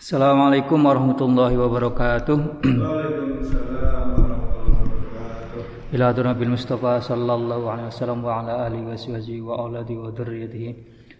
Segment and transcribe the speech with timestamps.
[0.00, 2.64] Assalamualaikum warahmatullahi wabarakatuh.
[2.64, 5.92] Waalaikumsalam warahmatullahi wabarakatuh.
[5.92, 10.70] Ila Nabil Mustafa sallallahu alaihi wasallam wa ala alihi wa sahbihi wa auladi wa dzurriyyatihi.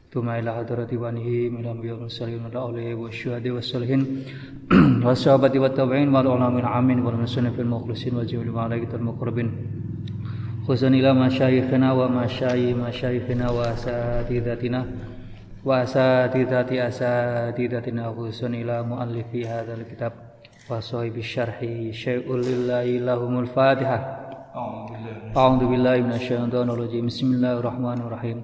[0.09, 4.25] Tuma ila hadrati wanihi min anbiya'i mursalin wa awliya wa syuhada wa salihin
[5.05, 9.61] wa sahabati wa tabi'in wa ulamin amin wal muslimin fil mukhlisin wa jami'il malaikatil muqarrabin.
[10.65, 14.89] Khususan ila masyayikhina wa masyayi masyayikhina wa asatidatina
[15.65, 20.13] وأساتذة أساتذتنا خصوصا إلى مؤلف هذا الكتاب
[20.71, 21.61] وصاحب الشرح
[21.91, 23.97] شيء لله لهم الفاتحة.
[25.37, 27.07] أعوذ بالله من الشيطان الرجيم.
[27.07, 28.43] بسم الله الرحمن الرحيم.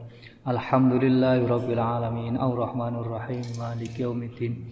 [0.48, 2.36] الحمد لله رب العالمين.
[2.36, 3.42] الرحمن الرحيم.
[3.60, 4.64] مالك يوم الدين.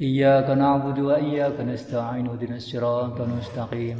[0.00, 2.26] إياك نعبد وإياك نستعين.
[2.26, 3.98] اهدنا الصراط المستقيم.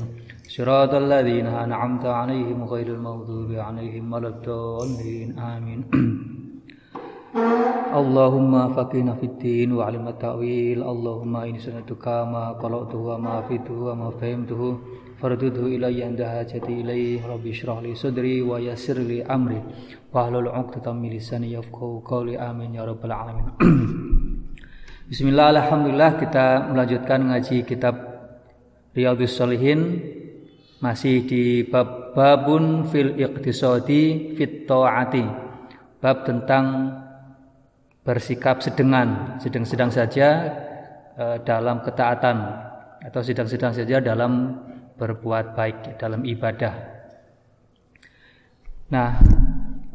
[0.48, 5.38] صراط الذين أنعمت عليهم غير المغضوب عليهم ولا الضالين.
[5.38, 5.80] آمين.
[7.32, 10.84] Allahumma faqina fid din wa 'allimna ta'wil.
[10.84, 15.00] Allahumma inni sanatuka ma qala'tuhu wa ma afitu wa ma fahimtuhu.
[15.16, 17.24] Fardudhu ilayya inda hajati ilayhi.
[17.24, 19.56] Rabbi shrah li sadri wa yassir li amri.
[20.12, 22.36] Wa hlul 'uqdatam min lisani yafqahu qawli.
[22.36, 23.48] Amin ya rabbal alamin.
[25.08, 27.96] Bismillah alhamdulillah kita melanjutkan ngaji kitab
[28.92, 30.04] Riyadhus Shalihin
[30.84, 35.24] masih di bab babun fil iqtisadi fit ta'ati.
[35.96, 36.98] Bab tentang
[38.02, 40.28] bersikap sedengan sedang-sedang saja
[41.14, 42.36] uh, dalam ketaatan
[43.02, 44.58] atau sedang-sedang saja dalam
[44.94, 46.74] berbuat baik dalam ibadah.
[48.92, 49.18] Nah,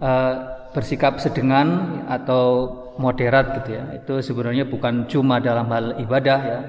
[0.02, 0.12] e,
[0.74, 6.60] bersikap sedengan atau moderat gitu ya, itu sebenarnya bukan cuma dalam hal ibadah ya,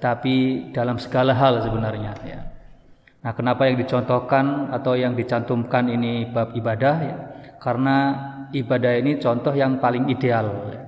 [0.00, 2.40] tapi dalam segala hal sebenarnya ya.
[3.24, 7.16] Nah, kenapa yang dicontohkan atau yang dicantumkan ini bab ibadah ya?
[7.60, 7.96] Karena
[8.52, 10.83] ibadah ini contoh yang paling ideal, ya.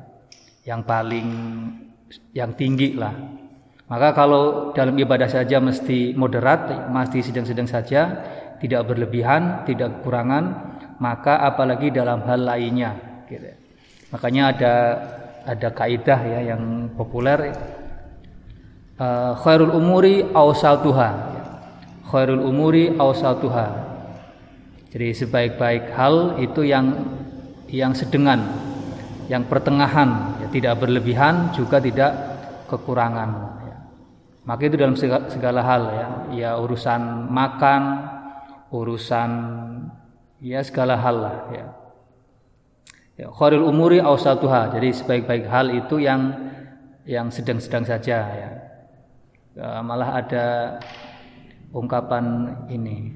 [0.66, 1.28] Yang paling
[2.34, 3.14] yang tinggi lah
[3.86, 8.00] maka kalau dalam ibadah saja mesti moderat, mesti sedang-sedang saja,
[8.58, 10.44] tidak berlebihan, tidak kekurangan,
[10.98, 12.98] maka apalagi dalam hal lainnya.
[13.30, 13.46] Gitu.
[14.10, 14.74] Makanya ada
[15.46, 17.54] ada kaidah ya yang populer
[18.98, 21.38] uh, khairul umuri awsatuha.
[22.10, 23.66] Khairul umuri awsatuha.
[24.90, 27.06] Jadi sebaik-baik hal itu yang
[27.70, 28.42] yang sedengan,
[29.30, 32.12] yang pertengahan, tidak berlebihan juga tidak
[32.64, 33.56] kekurangan.
[34.46, 34.94] Maka itu dalam
[35.26, 37.82] segala hal ya, ya urusan makan,
[38.70, 39.30] urusan
[40.38, 41.66] ya segala hal lah ya.
[43.16, 44.70] Ya, khairul umuri awsatuha.
[44.76, 46.30] Jadi sebaik-baik hal itu yang
[47.08, 48.50] yang sedang-sedang saja ya.
[49.56, 50.46] ya malah ada
[51.74, 53.12] ungkapan ini.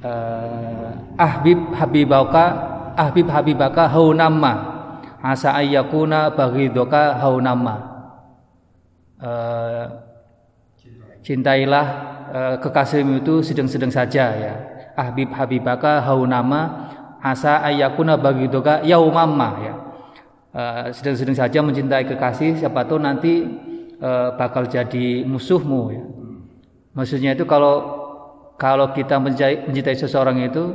[0.00, 2.44] Uh, ahbib habibaka
[2.96, 4.69] ahbib habibaka haunamma
[5.20, 7.76] asa ayyakuna baghidoka haunamma
[9.20, 9.84] uh,
[11.20, 11.86] cintailah
[12.32, 14.54] uh, kekasihmu itu sedang-sedang saja ya.
[14.96, 19.74] Ahbib habibaka haunama asa ayakuna bagidoka yaumamma ya.
[20.50, 23.46] Uh, sedang-sedang saja mencintai kekasih siapa tahu nanti
[24.02, 26.04] uh, bakal jadi musuhmu ya.
[26.90, 28.02] Maksudnya itu kalau
[28.58, 30.74] kalau kita mencintai, mencintai seseorang itu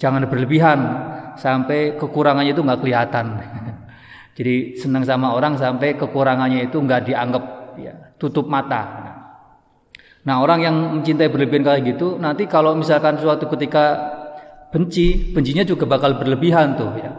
[0.00, 3.26] jangan berlebihan sampai kekurangannya itu nggak kelihatan
[4.40, 7.44] jadi senang sama orang sampai kekurangannya itu nggak dianggap
[7.76, 9.12] ya, tutup mata.
[10.24, 14.00] Nah, orang yang mencintai berlebihan kayak gitu, nanti kalau misalkan suatu ketika
[14.72, 17.12] benci, bencinya juga bakal berlebihan tuh ya.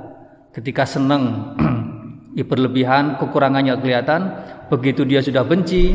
[0.50, 1.54] Ketika seneng,
[2.38, 4.22] ya berlebihan, kekurangannya kelihatan.
[4.74, 5.94] Begitu dia sudah benci,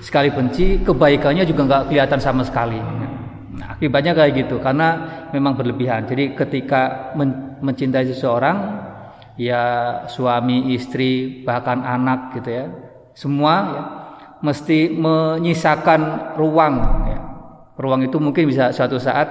[0.00, 2.80] sekali benci, kebaikannya juga nggak kelihatan sama sekali.
[3.56, 4.88] Nah, akibatnya kayak gitu, karena
[5.36, 6.04] memang berlebihan.
[6.08, 8.56] Jadi ketika men mencintai seseorang,
[9.38, 9.62] ya
[10.10, 12.66] suami, istri, bahkan anak gitu ya,
[13.14, 13.82] semua ya,
[14.42, 16.74] mesti menyisakan ruang
[17.08, 17.18] ya.
[17.78, 19.26] ruang itu mungkin bisa suatu saat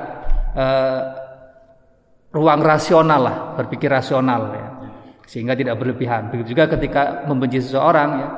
[0.58, 1.02] uh,
[2.34, 4.68] ruang rasional lah berpikir rasional ya.
[5.30, 6.28] Sehingga tidak berlebihan.
[6.34, 8.30] Begitu juga ketika membenci seseorang ya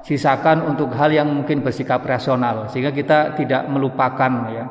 [0.00, 2.66] sisakan untuk hal yang mungkin bersikap rasional.
[2.72, 4.64] Sehingga kita tidak melupakan ya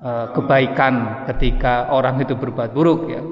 [0.00, 3.22] uh, kebaikan ketika orang itu berbuat buruk ya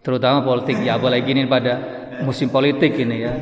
[0.00, 0.80] terutama politik.
[0.84, 1.78] Ya apalagi ini pada
[2.24, 3.32] musim politik ini ya.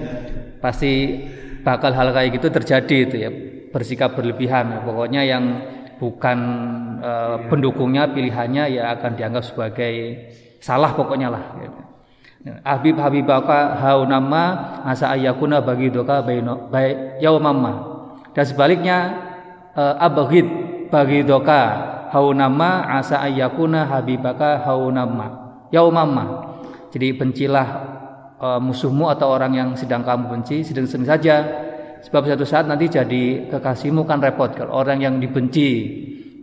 [0.59, 1.23] Pasti
[1.63, 3.31] bakal hal kayak gitu terjadi itu ya.
[3.69, 5.45] Bersikap berlebihan pokoknya yang
[5.99, 6.39] bukan
[7.03, 7.13] e,
[7.51, 9.95] pendukungnya pilihannya ya akan dianggap sebagai
[10.59, 11.45] salah pokoknya lah.
[12.65, 17.99] Habib Habibaka haunama asa ayakuna bagi doka baik yaumamma.
[18.33, 18.99] Dan sebaliknya
[19.77, 20.47] e, abghid
[20.89, 21.61] bagi doka
[22.09, 26.49] haunama asa ayakuna habibaka haunama yaumamma
[26.89, 27.69] jadi bencilah
[28.41, 31.37] uh, musuhmu atau orang yang sedang kamu benci sedang-sedang saja.
[31.99, 34.55] Sebab satu saat nanti jadi kekasihmu kan repot.
[34.55, 35.69] Kalau orang yang dibenci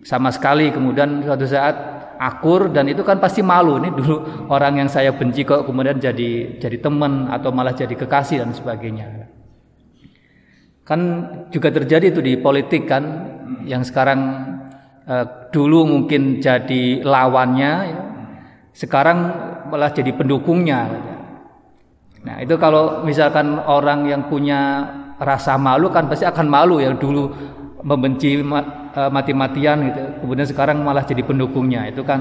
[0.03, 1.75] sama sekali kemudian suatu saat
[2.19, 3.79] akur dan itu kan pasti malu.
[3.79, 8.43] Nih dulu orang yang saya benci kok kemudian jadi jadi teman atau malah jadi kekasih
[8.43, 9.31] dan sebagainya.
[10.85, 11.01] Kan
[11.49, 13.03] juga terjadi itu di politik kan
[13.65, 14.21] yang sekarang
[15.07, 18.05] eh, dulu mungkin jadi lawannya ya,
[18.75, 19.17] sekarang
[19.71, 20.91] malah jadi pendukungnya.
[22.27, 24.83] Nah itu kalau misalkan orang yang punya
[25.15, 27.31] rasa malu kan pasti akan malu yang dulu
[27.87, 30.03] membenci uh, mati-matian gitu.
[30.27, 31.87] Kemudian sekarang malah jadi pendukungnya.
[31.87, 32.19] Itu kan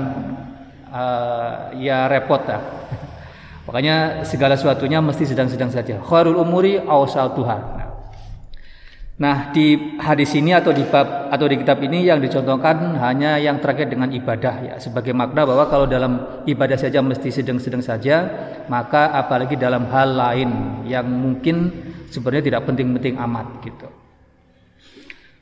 [0.94, 2.62] uh, ya repot lah.
[3.66, 5.98] Makanya segala sesuatunya mesti sedang-sedang saja.
[5.98, 7.73] Khairul umuri awsatuha
[9.14, 13.62] Nah, di hadis ini atau di bab atau di kitab ini yang dicontohkan hanya yang
[13.62, 18.26] terkait dengan ibadah ya, sebagai makna bahwa kalau dalam ibadah saja mesti sedang-sedang saja,
[18.66, 20.50] maka apalagi dalam hal lain
[20.90, 21.70] yang mungkin
[22.10, 23.86] sebenarnya tidak penting-penting amat gitu.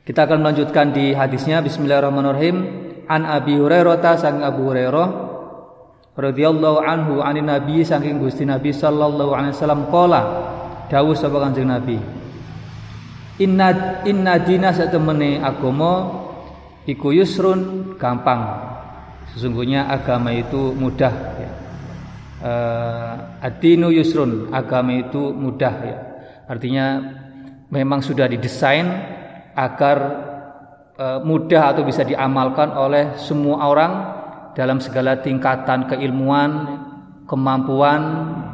[0.05, 1.65] Kita akan melanjutkan di hadisnya.
[1.65, 2.57] Bismillahirrahmanirrahim.
[3.09, 5.07] An Abi Hurairah sang Abu Hurairah
[6.13, 10.21] radhiyallahu anhu anin Nabi saking Gusti Nabi sallallahu alaihi wasallam qala
[10.93, 12.22] dawuh sapa Kanjeng Nabi
[13.41, 16.21] Inna inna dina satemene agama
[16.85, 18.61] iku yusrun gampang
[19.33, 21.51] sesungguhnya agama itu mudah ya.
[22.43, 25.97] Uh, adinu yusrun agama itu mudah ya
[26.45, 27.01] artinya
[27.73, 28.85] memang sudah didesain
[29.57, 29.97] agar
[30.93, 33.93] e, mudah atau bisa diamalkan oleh semua orang
[34.53, 36.51] dalam segala tingkatan keilmuan,
[37.25, 38.01] kemampuan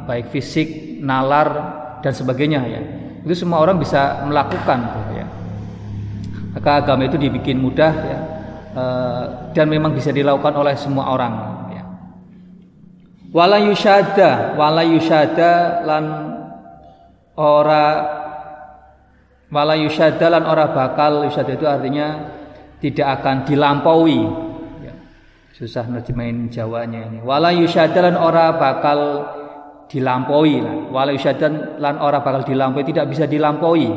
[0.08, 1.48] baik fisik, nalar
[2.00, 2.82] dan sebagainya ya.
[3.24, 4.80] Itu semua orang bisa melakukan
[5.12, 5.26] ya.
[6.56, 8.20] Maka agama itu dibikin mudah ya.
[8.70, 8.84] E,
[9.52, 11.32] dan memang bisa dilakukan oleh semua orang
[11.74, 11.84] ya.
[13.30, 16.04] Wala yusyada, wala yusyada lan
[17.36, 17.86] ora
[19.50, 22.38] Wala yusyadalan ora bakal yusyada itu artinya
[22.78, 24.22] tidak akan dilampaui.
[24.78, 24.94] Ya.
[25.50, 27.18] Susah nerjemahin Jawanya ini.
[27.18, 28.98] Wala yusyadalan ora bakal
[29.90, 30.88] dilampaui.
[30.94, 33.90] Wala yusyadalan lan ora bakal dilampaui, tidak bisa dilampaui.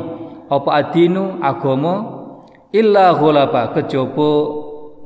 [0.50, 1.94] Apa adinu agomo
[2.74, 4.30] illa ghulaba kejaba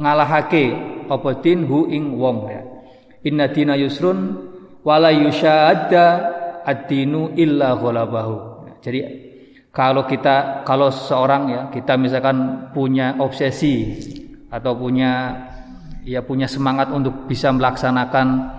[0.00, 0.64] ngalahake
[1.06, 2.62] apa din hu ing wong ya.
[3.28, 4.34] Inna dina yusrun
[4.82, 6.06] wala yusyadda
[6.64, 8.66] ad-dinu illa ghulabahu.
[8.80, 8.98] Jadi
[9.72, 13.94] kalau kita kalau seorang ya kita misalkan punya obsesi
[14.48, 15.44] atau punya
[16.08, 18.57] ya punya semangat untuk bisa melaksanakan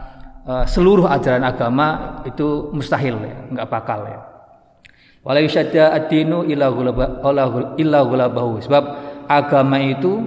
[0.49, 4.19] uh, seluruh ajaran agama itu mustahil ya, nggak bakal ya.
[5.21, 6.71] Walau yusyadda ad-dinu illa
[8.01, 8.63] ghulabahu.
[8.65, 8.83] Sebab
[9.29, 10.25] agama itu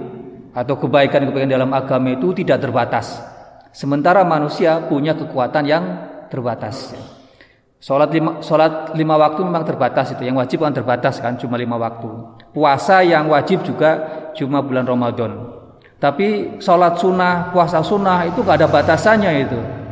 [0.53, 3.19] atau kebaikan-kebaikan dalam agama itu tidak terbatas.
[3.73, 5.83] Sementara manusia punya kekuatan yang
[6.29, 6.93] terbatas.
[6.93, 7.01] Ya.
[7.83, 10.23] Sholat lima, sholat lima waktu memang terbatas itu.
[10.23, 12.07] Yang wajib kan terbatas kan cuma lima waktu.
[12.53, 13.97] Puasa yang wajib juga
[14.37, 15.57] cuma bulan Ramadan.
[15.97, 19.82] Tapi sholat sunnah, puasa sunnah itu gak ada batasannya itu.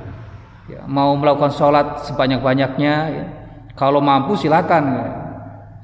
[0.72, 3.26] Ya, mau melakukan sholat sebanyak-banyaknya, ya.
[3.76, 4.84] kalau mampu silakan.
[4.96, 5.10] Ya.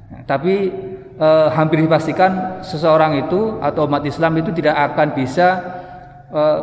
[0.08, 0.72] Nah, tapi
[1.20, 5.48] eh, hampir dipastikan seseorang itu atau umat Islam itu tidak akan bisa
[6.32, 6.60] eh,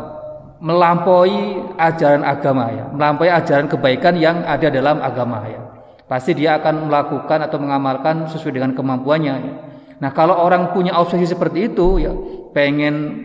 [0.57, 5.61] melampaui ajaran agama ya, melampaui ajaran kebaikan yang ada dalam agama ya.
[6.09, 9.35] Pasti dia akan melakukan atau mengamalkan sesuai dengan kemampuannya.
[9.41, 9.53] Ya.
[10.01, 12.13] Nah, kalau orang punya obsesi seperti itu ya,
[12.53, 13.21] pengen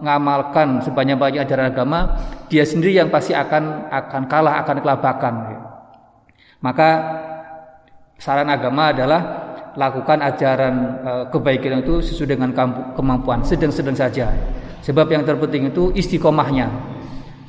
[0.00, 2.00] mengamalkan sebanyak-banyak ajaran agama,
[2.52, 5.34] dia sendiri yang pasti akan akan kalah, akan kelabakan.
[6.60, 6.88] Maka
[8.16, 9.20] saran agama adalah
[9.76, 10.74] lakukan ajaran
[11.04, 12.50] e, kebaikan itu sesuai dengan
[12.96, 14.32] kemampuan, sedang-sedang saja.
[14.80, 16.68] Sebab yang terpenting itu istiqomahnya.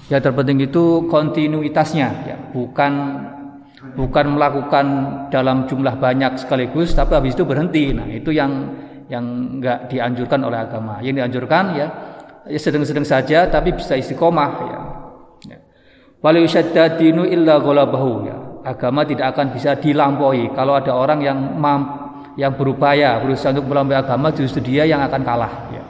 [0.08, 2.94] Yang terpenting itu kontinuitasnya, ya, bukan
[3.96, 4.86] bukan melakukan
[5.32, 7.92] dalam jumlah banyak sekaligus, tapi habis itu berhenti.
[7.96, 8.72] Nah, itu yang
[9.08, 9.24] yang
[9.60, 11.00] enggak dianjurkan oleh agama.
[11.00, 11.88] Yang dianjurkan ya,
[12.48, 14.52] ya sedang-sedang saja, tapi bisa istiqomah.
[14.64, 14.82] Ya.
[15.56, 15.60] ya.
[16.20, 16.48] Walau
[16.98, 18.38] dinu illa ghalabahu ya.
[18.68, 20.52] Agama tidak akan bisa dilampaui.
[20.52, 25.22] Kalau ada orang yang mampu yang berupaya berusaha untuk melampaui agama justru dia yang akan
[25.26, 25.84] kalah ya.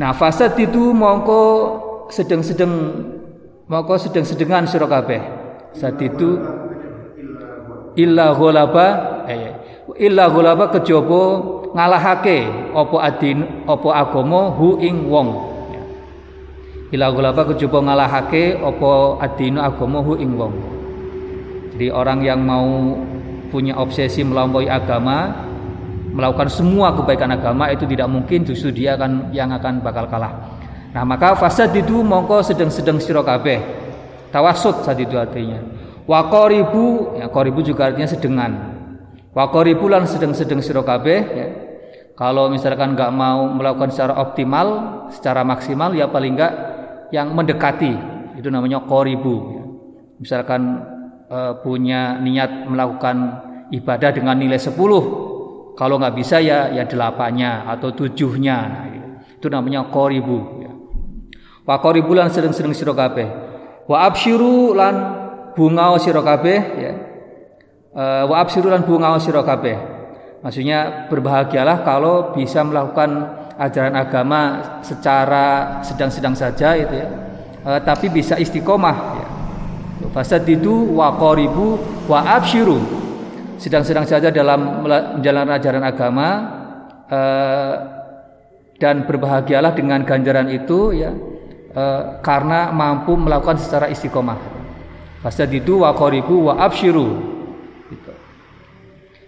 [0.00, 1.42] Nah, fasad itu mongko
[2.10, 2.72] sedang-sedang
[3.68, 5.22] mongko sedang-sedengan sira kabeh.
[5.76, 6.40] Saat itu
[7.94, 8.88] illa ghalaba
[9.28, 9.52] eh,
[10.00, 11.22] illa ghalaba kejaba
[11.74, 15.52] ngalahake apa adin apa agama hu ing wong.
[16.94, 20.54] Illa ghalaba kejaba ngalahake apa adinu agama hu ing wong.
[21.74, 22.94] Jadi orang yang mau
[23.50, 25.34] punya obsesi melampaui agama
[26.14, 30.54] melakukan semua kebaikan agama itu tidak mungkin justru dia akan yang akan bakal kalah.
[30.94, 33.58] Nah, maka fasad itu mongko sedang-sedang sira kabeh.
[34.30, 35.58] Tawasud saat itu artinya.
[36.06, 38.52] Wa qaribu, ya qaribu juga artinya sedengan.
[39.34, 41.46] Wa qaribulan sedang-sedang sira kabeh ya.
[42.14, 44.66] Kalau misalkan nggak mau melakukan secara optimal,
[45.10, 46.52] secara maksimal ya paling nggak
[47.10, 47.90] yang mendekati
[48.38, 49.64] itu namanya qaribu ya.
[50.22, 50.62] Misalkan
[51.26, 53.16] e, punya niat melakukan
[53.74, 54.78] ibadah dengan nilai 10
[55.74, 58.86] kalau nggak bisa ya ya delapannya atau tujuhnya nah,
[59.34, 60.70] itu namanya qaribu ya.
[61.66, 63.26] Wa qaribulan sedang-sedang sira kabeh.
[63.90, 64.94] Wa absyiru lan
[65.58, 66.94] bunga sira kabeh ya
[68.26, 69.93] wa absirulan bunga sira kabeh.
[70.44, 74.40] Maksudnya berbahagialah kalau bisa melakukan ajaran agama
[74.84, 77.08] secara sedang-sedang saja itu ya.
[77.64, 79.26] Uh, tapi bisa istiqomah ya.
[80.12, 82.76] Fasadidu wa qaribu wa absyiru.
[83.56, 86.28] Sedang-sedang saja dalam menjalankan ajaran agama
[87.08, 87.74] uh,
[88.76, 91.08] dan berbahagialah dengan ganjaran itu ya
[91.72, 94.36] uh, karena mampu melakukan secara istiqomah.
[95.24, 97.33] Fasadidu wa qaribu wa absyiru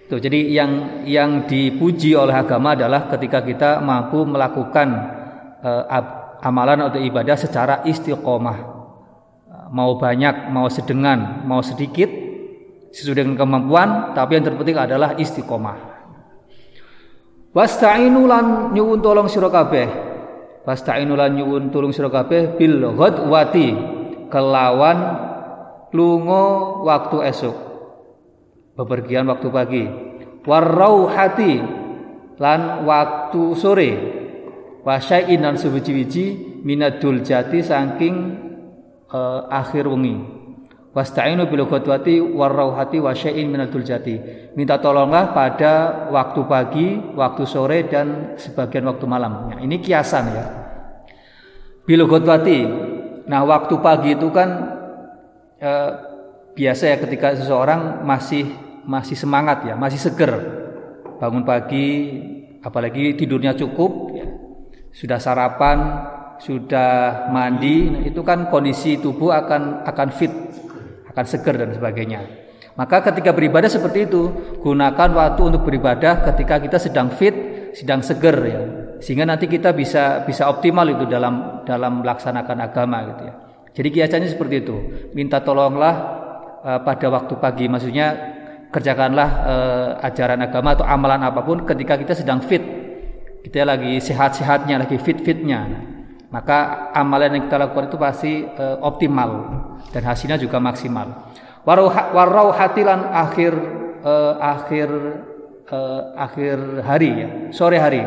[0.06, 4.86] Tuh, jadi yang yang dipuji oleh agama adalah ketika kita mampu melakukan
[5.66, 5.82] uh,
[6.46, 8.78] amalan atau ibadah secara istiqomah.
[9.74, 12.06] Mau banyak, mau sedengan, mau sedikit
[12.94, 15.74] sesuai dengan kemampuan, tapi yang terpenting adalah istiqomah.
[17.50, 19.90] Wasta'inu lan nyuwun tolong sira kabeh.
[20.62, 23.74] Wasta'inu lan nyuwun tolong sira kabeh bil ghadwati
[24.30, 24.98] kelawan
[25.90, 26.46] lunga
[26.86, 27.65] waktu esok
[28.76, 29.84] bepergian waktu pagi.
[30.46, 31.52] Warauhati
[32.38, 33.90] lan waktu sore.
[34.86, 38.14] Wasyai'in lan suwiji-wiji minadul jati saking
[39.10, 40.14] uh, akhir wengi.
[40.94, 44.16] Wasta'inu bil ghadwati warauhati wasyai'in minadul jati.
[44.54, 46.86] Minta tolonglah pada waktu pagi
[47.18, 49.50] waktu sore dan sebagian waktu malam.
[49.50, 50.44] Nah, ini kiasan ya.
[51.82, 52.60] Bil ghadwati
[53.26, 54.48] nah waktu pagi itu kan
[55.58, 55.90] uh,
[56.54, 58.46] biasa ya ketika seseorang masih
[58.86, 60.32] masih semangat ya, masih seger.
[61.18, 61.86] Bangun pagi,
[62.62, 64.26] apalagi tidurnya cukup, ya.
[64.94, 66.06] sudah sarapan,
[66.38, 70.32] sudah mandi, nah, itu kan kondisi tubuh akan akan fit,
[71.12, 72.20] akan seger dan sebagainya.
[72.76, 74.28] Maka ketika beribadah seperti itu,
[74.60, 77.32] gunakan waktu untuk beribadah ketika kita sedang fit,
[77.72, 78.60] sedang seger ya.
[79.00, 83.34] Sehingga nanti kita bisa bisa optimal itu dalam dalam melaksanakan agama gitu ya.
[83.76, 84.76] Jadi kiasannya seperti itu.
[85.16, 85.94] Minta tolonglah
[86.64, 88.35] uh, pada waktu pagi maksudnya
[88.76, 92.60] kerjakanlah uh, ajaran agama atau amalan apa pun ketika kita sedang fit.
[93.40, 95.64] Kita lagi sehat-sehatnya lagi fit-fitnya.
[96.28, 99.30] Maka amalan yang kita lakukan itu pasti uh, optimal
[99.96, 101.32] dan hasilnya juga maksimal.
[101.64, 103.52] Warau hatilan akhir
[104.04, 104.88] uh, akhir
[106.14, 107.98] akhir hari ya sore hari.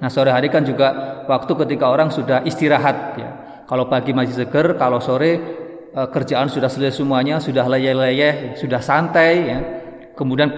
[0.00, 3.30] Nah sore hari kan juga waktu ketika orang sudah istirahat ya.
[3.68, 5.36] Kalau pagi masih seger kalau sore
[5.92, 9.58] kerjaan sudah selesai semuanya sudah leyeh-leyeh sudah santai ya
[10.18, 10.50] kemudian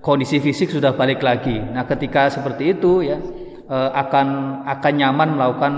[0.00, 1.60] kondisi fisik sudah balik lagi.
[1.60, 3.20] Nah, ketika seperti itu ya
[3.68, 4.26] eh, akan
[4.64, 5.72] akan nyaman melakukan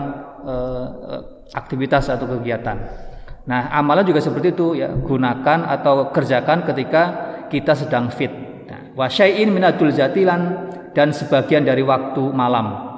[0.47, 0.87] eh,
[1.51, 2.79] aktivitas atau kegiatan.
[3.47, 7.03] Nah, amalan juga seperti itu ya, gunakan atau kerjakan ketika
[7.47, 8.31] kita sedang fit.
[8.67, 12.95] Nah, wasyai'in minatul zatilan dan sebagian dari waktu malam.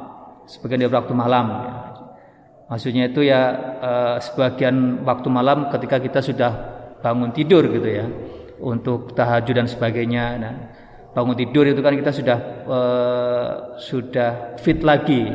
[0.49, 1.73] Sebagian dari waktu malam ya.
[2.69, 3.41] Maksudnya itu ya
[3.81, 6.53] eh, sebagian waktu malam ketika kita sudah
[6.99, 8.05] bangun tidur gitu ya
[8.61, 10.25] untuk tahajud dan sebagainya.
[10.39, 10.55] Nah,
[11.15, 15.31] bangun tidur itu kan kita sudah uh, sudah fit lagi,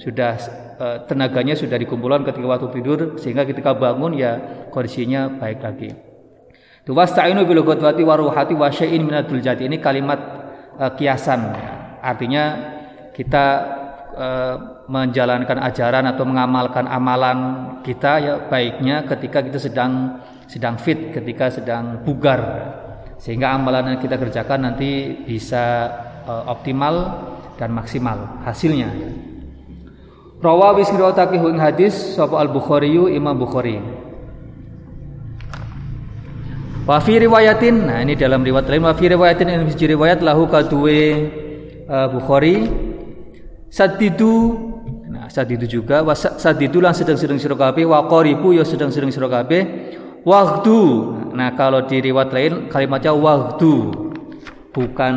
[0.00, 0.32] sudah
[0.78, 4.32] uh, tenaganya sudah dikumpulkan ketika waktu tidur sehingga ketika bangun ya
[4.70, 5.90] kondisinya baik lagi.
[6.84, 9.64] Tuwasta'inu bil waruhati wa minatul jati.
[9.64, 10.20] Ini kalimat
[10.76, 11.40] uh, kiasan.
[12.04, 12.44] Artinya
[13.16, 13.46] kita
[14.12, 17.38] uh, menjalankan ajaran atau mengamalkan amalan
[17.80, 22.40] kita ya baiknya ketika kita sedang sedang fit, ketika sedang bugar.
[23.18, 25.88] Sehingga amalan yang kita kerjakan nanti bisa
[26.28, 26.94] uh, optimal
[27.56, 28.90] dan maksimal hasilnya.
[30.44, 33.80] Rawawi sirotaki ing hadis sapa Al Bukhari Imam Bukhari.
[36.84, 40.44] Wa fi riwayatin, nah ini dalam riwayat lain wa fi riwayatin ini bisa riwayat lahu
[40.44, 41.32] kadue
[41.88, 42.68] uh, Bukhari
[43.74, 44.54] sadidu
[45.10, 49.62] nah sadidu juga wa sadidu lan sedang-sedang sira kabeh wa qaribu ya sedang-sedang sira kabeh
[50.24, 50.78] Waktu.
[51.36, 53.92] Nah, kalau di riwayat lain kalimatnya waktu
[54.72, 55.14] bukan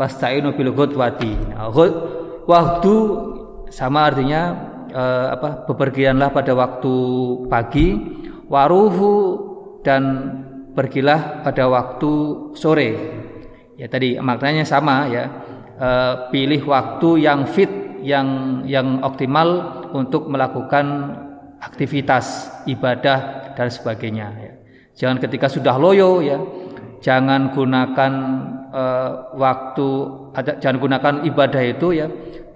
[0.00, 1.36] wasta'inu bil ghadwati.
[1.52, 1.68] Nah,
[3.68, 4.42] sama artinya
[4.88, 5.68] eh, apa?
[5.68, 6.94] bepergianlah pada waktu
[7.52, 7.88] pagi,
[8.48, 9.14] waruhu
[9.84, 10.02] dan
[10.72, 12.10] pergilah pada waktu
[12.56, 12.90] sore.
[13.76, 15.28] Ya tadi maknanya sama ya.
[15.76, 21.14] Eh, pilih waktu yang fit, yang yang optimal untuk melakukan
[21.58, 24.52] aktivitas ibadah dan sebagainya ya.
[24.98, 26.38] Jangan ketika sudah loyo ya,
[26.98, 28.12] jangan gunakan
[28.74, 29.88] uh, waktu
[30.58, 32.06] jangan gunakan ibadah itu ya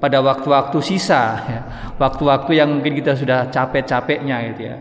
[0.03, 1.61] pada waktu-waktu sisa ya.
[1.99, 4.77] Waktu-waktu yang mungkin kita sudah capek-capeknya gitu ya.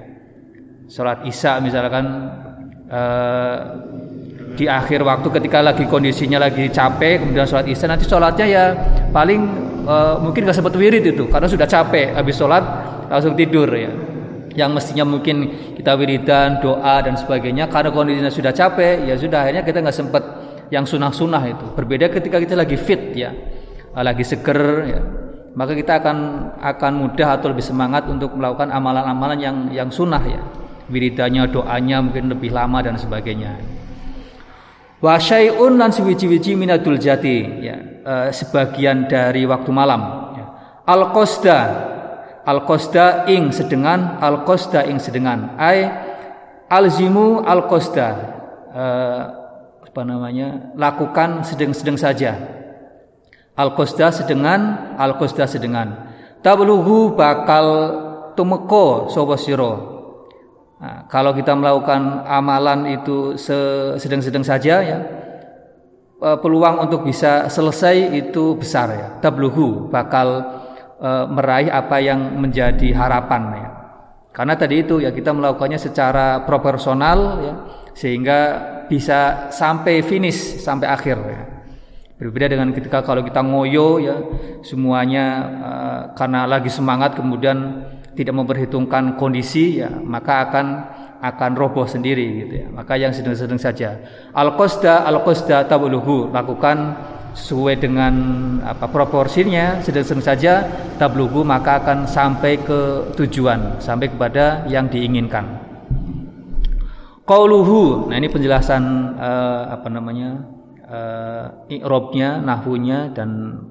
[0.89, 2.05] Salat Isya misalkan
[2.89, 3.57] uh,
[4.55, 8.63] di akhir waktu ketika lagi kondisinya lagi capek kemudian sholat isya nanti sholatnya ya
[9.15, 9.41] paling
[9.87, 12.63] uh, mungkin nggak sempat wirid itu karena sudah capek habis sholat
[13.11, 13.91] langsung tidur ya.
[14.51, 15.35] Yang mestinya mungkin
[15.75, 17.67] kita wiridan doa dan sebagainya.
[17.67, 20.23] Karena kondisinya sudah capek ya sudah akhirnya kita nggak sempat
[20.71, 21.65] yang sunah-sunah itu.
[21.75, 23.35] Berbeda ketika kita lagi fit ya.
[23.91, 25.01] Lagi seger ya.
[25.51, 26.17] Maka kita akan
[26.63, 30.39] akan mudah atau lebih semangat untuk melakukan amalan-amalan yang yang sunnah ya.
[30.87, 33.59] Wiridanya doanya mungkin lebih lama dan sebagainya.
[35.03, 37.75] Wa syai'un lan suwiji-wiji minatul jati ya.
[38.01, 40.45] Uh, sebagian dari waktu malam ya.
[40.89, 41.59] al qasda
[42.45, 45.55] al qasda ing sedengan al qasda ing sedengan.
[45.57, 45.85] Ai
[46.71, 48.07] alzimu al qasda
[48.71, 49.21] uh,
[49.91, 50.71] apa namanya?
[50.79, 52.31] Lakukan sedang-sedang saja.
[53.59, 56.11] Al qasda sedengan al qasda sedengan.
[56.41, 57.65] Tabluhu bakal
[58.33, 59.73] tumeko sapa sira?
[60.81, 63.37] Nah, kalau kita melakukan amalan itu
[64.01, 64.97] sedang-sedang saja ya
[66.17, 69.07] e, peluang untuk bisa selesai itu besar ya.
[69.21, 70.41] Tabluhu bakal
[71.01, 73.67] e, meraih apa yang menjadi harapan ya.
[74.31, 77.53] Karena tadi itu ya kita melakukannya secara proporsional ya
[77.91, 78.39] sehingga
[78.87, 81.41] bisa sampai finish sampai akhir ya.
[82.21, 84.15] Berbeda dengan ketika kalau kita ngoyo ya
[84.61, 85.25] semuanya
[85.57, 87.81] uh, karena lagi semangat kemudian
[88.13, 90.65] tidak memperhitungkan kondisi ya maka akan
[91.21, 94.01] akan roboh sendiri gitu ya maka yang sedang-sedang saja
[94.33, 96.97] al qasda al qasda tabluhu lakukan
[97.31, 98.13] sesuai dengan
[98.63, 100.53] apa proporsinya sedang-sedang saja
[100.99, 105.47] tabluhu maka akan sampai ke tujuan sampai kepada yang diinginkan.
[107.23, 110.43] Qauluhu nah ini penjelasan uh, apa namanya
[110.83, 113.61] uh, i'robnya nahwunya dan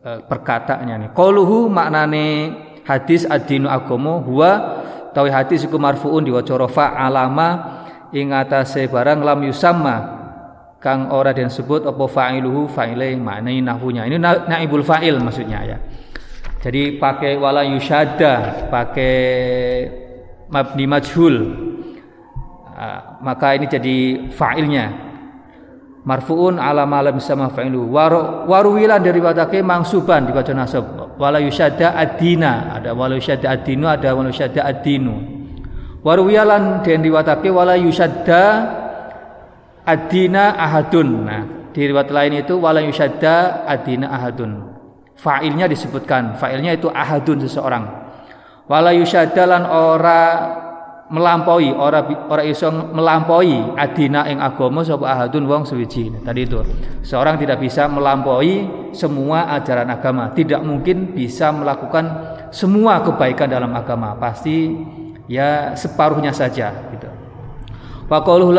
[0.00, 1.10] uh, perkataannya nih.
[1.12, 2.56] Qauluhu maknane
[2.88, 4.80] hadis adinu agomo huwa
[5.12, 7.48] tawi hadis iku marfuun diwaca alama
[8.16, 10.15] ing atase barang lam yusamma
[10.80, 14.04] kang ora den sebut apa fa'iluhu fa'ile maknai nahwunya.
[14.06, 15.78] Ini naibul fa'il maksudnya ya.
[16.60, 19.16] Jadi pakai wala yusyadda pakai
[20.50, 21.36] mabni majhul.
[22.76, 23.96] Ah, maka ini jadi
[24.30, 25.04] fa'ilnya.
[26.06, 27.90] Marfuun ala malam sama fa'ilu
[28.46, 31.18] waruwilan dari watake mangsuban dibaca nasab.
[31.18, 35.36] Wala yusyadda adina ada wala yusyadda adinu ada wala yusyadda adinu
[36.06, 38.42] waruwilan dan diwatake wala yusyadda
[39.86, 41.08] adina ahadun.
[41.22, 41.42] Nah
[41.76, 44.64] di riwayat lain itu wala yusyadda adina ahadun.
[45.16, 46.36] Fa'ilnya disebutkan.
[46.40, 47.84] Fa'ilnya itu ahadun seseorang.
[48.64, 50.22] Wala yusyadda lan ora
[51.06, 56.08] melampaui ora ora iso melampaui adina ing agama sapa ahadun wong suwiji.
[56.24, 56.60] Tadi itu.
[57.04, 60.32] Seorang tidak bisa melampaui semua ajaran agama.
[60.32, 62.04] Tidak mungkin bisa melakukan
[62.48, 64.16] semua kebaikan dalam agama.
[64.16, 64.72] Pasti
[65.28, 67.08] ya separuhnya saja gitu.
[68.08, 68.56] Wa qauluhu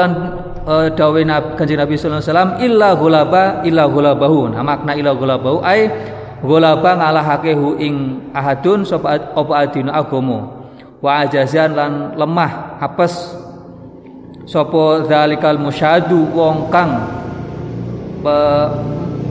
[0.67, 1.21] e, dawe
[1.55, 5.87] kanjeng Nabi sallallahu alaihi wasallam illa ghulaba illa ghulabahu nah makna illa ghulabahu ai
[6.43, 10.51] ghulaba ngalahake hu ing ahadun sapa apa adina agama
[10.99, 13.33] wa ajazan lan lemah apes
[14.45, 16.99] sapa zalikal musyadu wong kang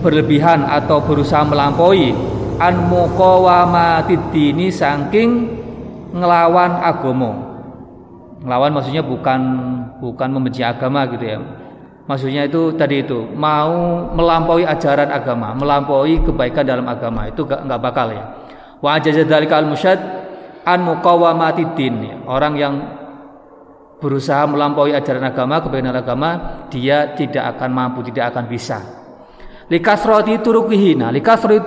[0.01, 2.15] berlebihan atau berusaha melampaui
[2.57, 5.53] an muqawamatid dini saking
[6.17, 7.37] ngelawan agama
[8.41, 9.41] ngelawan maksudnya bukan
[10.01, 11.39] bukan membenci agama gitu ya.
[12.07, 17.81] Maksudnya itu tadi itu mau melampaui ajaran agama melampaui kebaikan dalam agama itu gak, gak
[17.83, 18.25] bakal ya.
[18.79, 19.99] Wa ajazat dalikal musyad
[20.63, 22.17] an muqawamatidin ya.
[22.31, 22.75] orang yang
[23.99, 26.31] berusaha melampaui ajaran agama kebenaran agama
[26.71, 28.79] dia tidak akan mampu tidak akan bisa.
[29.67, 31.59] Likasroti turukihi nah likasroti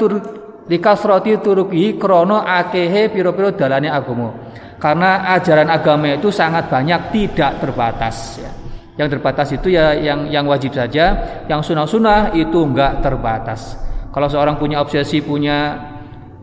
[0.72, 4.32] likasroti turukihi krono akehe piro-piro dalane agama
[4.80, 8.52] karena ajaran agama itu sangat banyak tidak terbatas ya.
[8.96, 11.16] yang terbatas itu ya yang yang wajib saja
[11.52, 13.76] yang sunnah-sunnah itu enggak terbatas.
[14.10, 15.76] Kalau seorang punya obsesi punya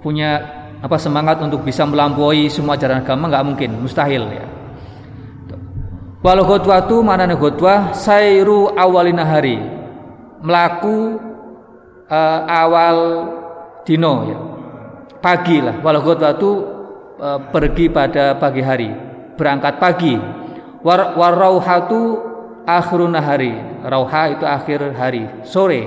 [0.05, 0.38] punya
[0.85, 4.46] apa semangat untuk bisa melampaui semua ajaran agama nggak mungkin mustahil ya.
[6.20, 9.62] Walau itu mana khutbah sairu awalina hari
[10.44, 11.16] melaku
[12.12, 12.99] uh, awal
[13.88, 14.38] dino ya.
[15.25, 16.76] Pagi lah walau uh,
[17.52, 18.90] pergi pada pagi hari
[19.37, 20.14] berangkat pagi
[20.85, 22.20] war warauhatu
[22.68, 25.87] akhirun hari rauha itu akhir hari sore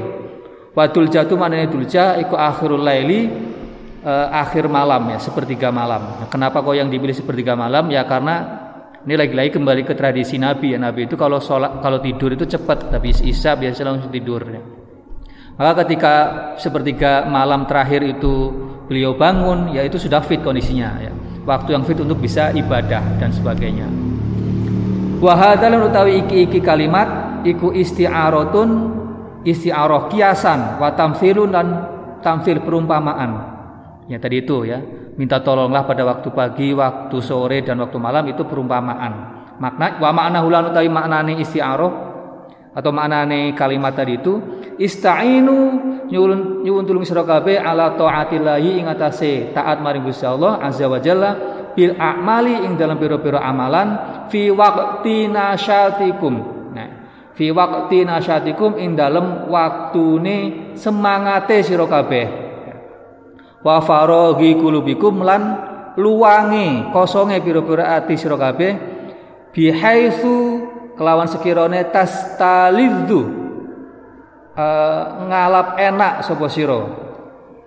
[0.73, 3.29] wadul jatuh mana dulja iku akhirul laili
[4.03, 6.23] uh, akhir malam ya sepertiga malam.
[6.23, 7.91] Nah, kenapa kok yang dipilih sepertiga malam?
[7.91, 8.35] Ya karena
[9.03, 12.91] ini lagi-lagi kembali ke tradisi Nabi ya Nabi itu kalau sholat kalau tidur itu cepat
[12.91, 14.61] tapi Isa biasa langsung tidur ya.
[15.59, 16.13] Maka ketika
[16.55, 18.47] sepertiga malam terakhir itu
[18.87, 21.11] beliau bangun, ya itu sudah fit kondisinya ya.
[21.43, 23.83] Waktu yang fit untuk bisa ibadah dan sebagainya.
[25.19, 28.69] Wahadalan utawi iki-iki kalimat iku isti'aratun
[29.43, 31.67] isti'arah kiasan wa tamthilun dan
[32.23, 33.59] tamthil perumpamaan.
[34.07, 34.79] Ya tadi itu ya.
[35.19, 39.43] Minta tolonglah pada waktu pagi, waktu sore dan waktu malam itu perumpamaan.
[39.59, 42.08] Makna wa makna hulan utawi maknane isti'arah
[42.69, 44.33] atau maknane kalimat tadi itu
[44.77, 45.57] ista'inu
[46.09, 51.01] nyuwun nyuwun tulung sira kabeh ala taatillahi ing atase taat maring Gusti Allah azza wa
[51.01, 51.31] jalla
[51.73, 53.87] bil a'mali ing dalam pira-pira amalan
[54.29, 56.33] fi waqti nasyatikum.
[56.73, 56.89] Nah
[57.33, 62.27] fi waqti nasyatikum ing dalam waktune semangate sira kabeh.
[63.59, 65.41] Wa faraghi kulubikum lan
[65.99, 68.71] luwangi kosonge pira-pira ati sira kabeh
[69.51, 70.48] bihaitsu
[70.99, 76.81] kelawan sekirone tas talidhu uh, eh, ngalap enak sapa sira?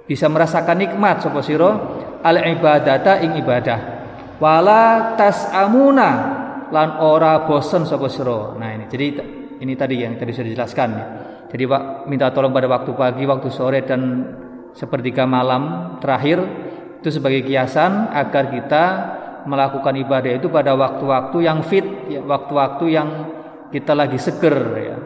[0.05, 1.71] Bisa merasakan nikmat sapa sira?
[2.21, 4.05] Al ibadata ing ibadah.
[4.37, 6.11] Wala tas amuna
[6.69, 8.53] lan ora bosen sapa sira.
[8.61, 8.85] Nah ini.
[8.93, 9.07] Jadi
[9.65, 10.91] ini tadi yang tadi sudah dijelaskan
[11.53, 14.25] jadi Pak minta tolong pada waktu pagi waktu sore dan
[14.73, 16.41] sepertiga malam terakhir
[17.05, 18.85] itu sebagai kiasan agar kita
[19.45, 23.09] melakukan ibadah itu pada waktu-waktu yang fit, ya, waktu-waktu yang
[23.73, 24.97] kita lagi seger, ya,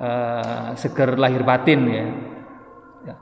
[0.00, 2.04] uh, seger lahir batin, ya.
[3.06, 3.14] ya.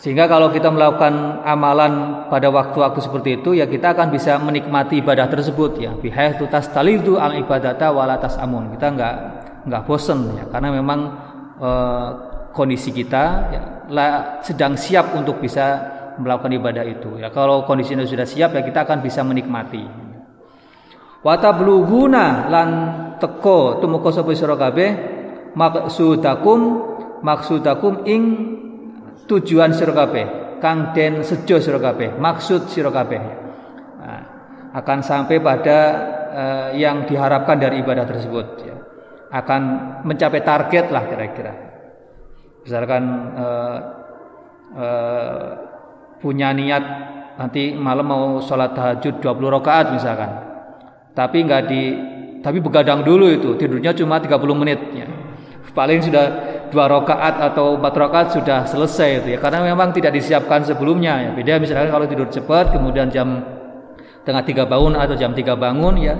[0.00, 5.28] Sehingga kalau kita melakukan amalan pada waktu-waktu seperti itu, ya kita akan bisa menikmati ibadah
[5.28, 5.92] tersebut, ya.
[5.92, 8.72] Bihai tutas talidu al ibadata walatas amun.
[8.72, 9.14] Kita nggak
[9.68, 11.00] nggak bosen, ya, karena memang
[11.60, 12.08] uh,
[12.50, 13.62] kondisi kita ya,
[14.42, 17.16] sedang siap untuk bisa melakukan ibadah itu.
[17.16, 19.84] Ya kalau kondisinya sudah siap ya kita akan bisa menikmati.
[21.20, 22.68] Watablughuna lan
[23.20, 24.90] teko tumeka sapa sira kabeh
[25.52, 26.60] maksudakum
[27.20, 28.22] maksudakum ing
[29.28, 33.20] tujuan sira kabeh kang den sejo sira kabeh maksud sira kabeh
[34.00, 34.22] nah,
[34.72, 35.78] akan sampai pada
[36.32, 38.76] uh, yang diharapkan dari ibadah tersebut ya.
[39.28, 39.62] akan
[40.08, 41.52] mencapai target lah kira-kira
[42.64, 43.02] misalkan
[43.36, 43.78] uh,
[44.76, 45.69] uh,
[46.20, 46.84] punya niat
[47.40, 50.30] nanti malam mau sholat tahajud 20 rakaat misalkan.
[51.16, 51.82] Tapi nggak di
[52.40, 55.08] tapi begadang dulu itu tidurnya cuma 30 menit ya.
[55.70, 56.24] paling sudah
[56.74, 61.30] dua rakaat atau empat rakaat sudah selesai itu ya karena memang tidak disiapkan sebelumnya ya.
[61.30, 63.38] Beda misalkan kalau tidur cepat kemudian jam
[64.26, 66.18] tengah tiga bangun atau jam tiga bangun ya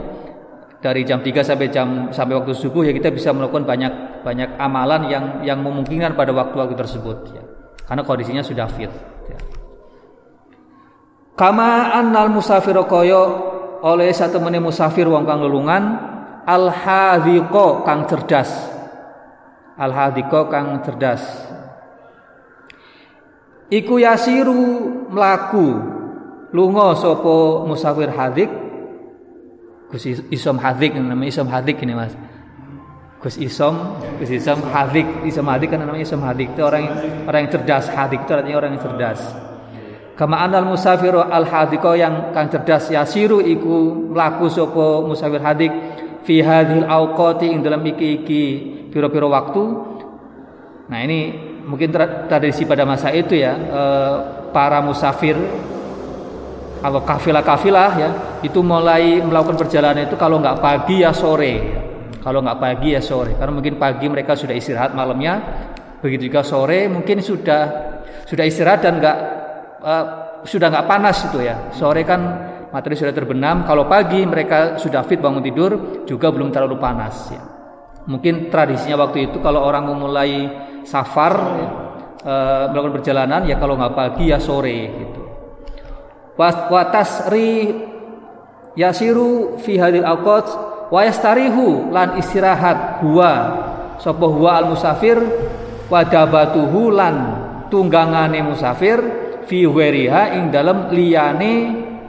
[0.80, 5.12] dari jam 3 sampai jam sampai waktu subuh ya kita bisa melakukan banyak banyak amalan
[5.12, 7.44] yang yang memungkinkan pada waktu-waktu tersebut ya.
[7.84, 8.88] Karena kondisinya sudah fit
[11.40, 13.22] Kama annal musafir kaya
[13.80, 15.82] oleh satu menit musafir wong kang lelungan
[16.44, 18.52] al hadhiqa kang cerdas.
[19.80, 21.24] Al hadhiqa kang cerdas.
[23.72, 24.52] Iku yasiru
[25.08, 25.80] mlaku
[26.52, 28.50] lunga sapa musafir hadik
[29.88, 32.12] Gus Isom hadik namanya Isom hadik ini Mas.
[33.16, 36.84] Gus Isom, Gus Isom hadik, Isom hadik kan namanya Isom hadik itu orang
[37.24, 39.49] orang yang cerdas, hadik itu artinya orang yang cerdas.
[40.20, 45.72] Kama anal musafiru al hadiko yang kang cerdas yasiru iku mlaku sapa musafir hadik
[46.28, 48.44] fi hadhil awqati ing dalam iki-iki
[48.92, 49.64] piro-piro waktu.
[50.92, 51.32] Nah, ini
[51.64, 51.88] mungkin
[52.28, 54.16] tradisi pada masa itu ya eh,
[54.52, 55.40] para musafir
[56.84, 58.10] atau kafilah-kafilah ya
[58.44, 61.80] itu mulai melakukan perjalanan itu kalau nggak pagi ya sore.
[62.20, 63.40] Kalau nggak pagi ya sore.
[63.40, 65.40] Karena mungkin pagi mereka sudah istirahat malamnya,
[66.04, 67.62] begitu juga sore mungkin sudah
[68.28, 69.39] sudah istirahat dan nggak
[69.80, 70.04] uh,
[70.44, 71.72] sudah nggak panas itu ya.
[71.74, 72.20] Sore kan
[72.70, 73.66] materi sudah terbenam.
[73.66, 77.42] Kalau pagi mereka sudah fit bangun tidur juga belum terlalu panas ya.
[78.08, 80.48] Mungkin tradisinya waktu itu kalau orang memulai
[80.88, 81.34] safar
[82.24, 85.22] uh, melakukan perjalanan ya kalau nggak pagi ya sore gitu.
[86.40, 87.68] Watasri
[88.72, 90.46] yasiru fi hadil awqat
[90.88, 93.32] wa yastarihu lan istirahat huwa
[94.00, 95.20] sapa huwa al musafir
[95.92, 97.14] wadabatuhu lan
[97.68, 99.19] tunggangane musafir
[99.50, 101.52] fi weriha ing dalam liyane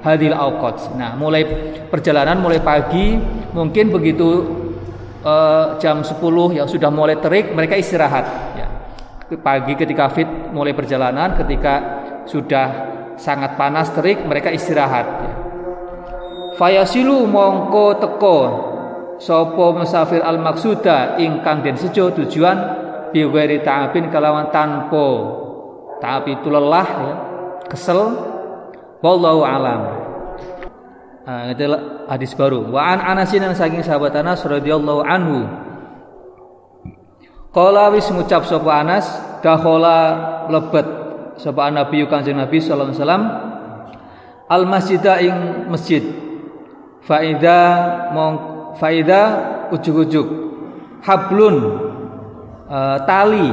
[0.05, 0.93] hadil awqat.
[0.93, 1.41] Nah, mulai
[1.89, 3.17] perjalanan mulai pagi,
[3.57, 4.29] mungkin begitu
[5.25, 6.21] uh, jam 10
[6.53, 8.67] yang sudah mulai terik, mereka istirahat ya.
[9.41, 11.73] Pagi ketika fit mulai perjalanan, ketika
[12.29, 12.67] sudah
[13.17, 15.33] sangat panas terik, mereka istirahat ya.
[16.61, 18.37] Fayasilu mongko teko
[19.17, 22.57] sopo musafir al maksuda ingkang den sejo tujuan
[23.15, 25.09] biweri ta'abin kalawan tanpo
[26.01, 27.30] tapi itu lelah ya
[27.69, 28.15] kesel.
[29.01, 29.81] Wallahu alam.
[31.21, 31.65] Nah, itu
[32.09, 32.65] hadis baru.
[32.69, 35.45] Wa an Anasin yang saking sahabat Anas radhiyallahu anhu.
[37.51, 39.05] Kala wis ngucap sapa Anas
[39.43, 39.99] dakhala
[40.47, 40.87] lebet
[41.35, 43.25] sapa Nabi Kanjeng Nabi sallallahu alaihi wasallam
[44.47, 46.03] al masjida ing masjid.
[47.01, 47.59] Faida
[48.13, 48.35] mong
[48.77, 49.21] faida
[49.73, 50.27] ujug-ujug
[51.01, 51.55] hablun
[52.69, 53.49] uh, tali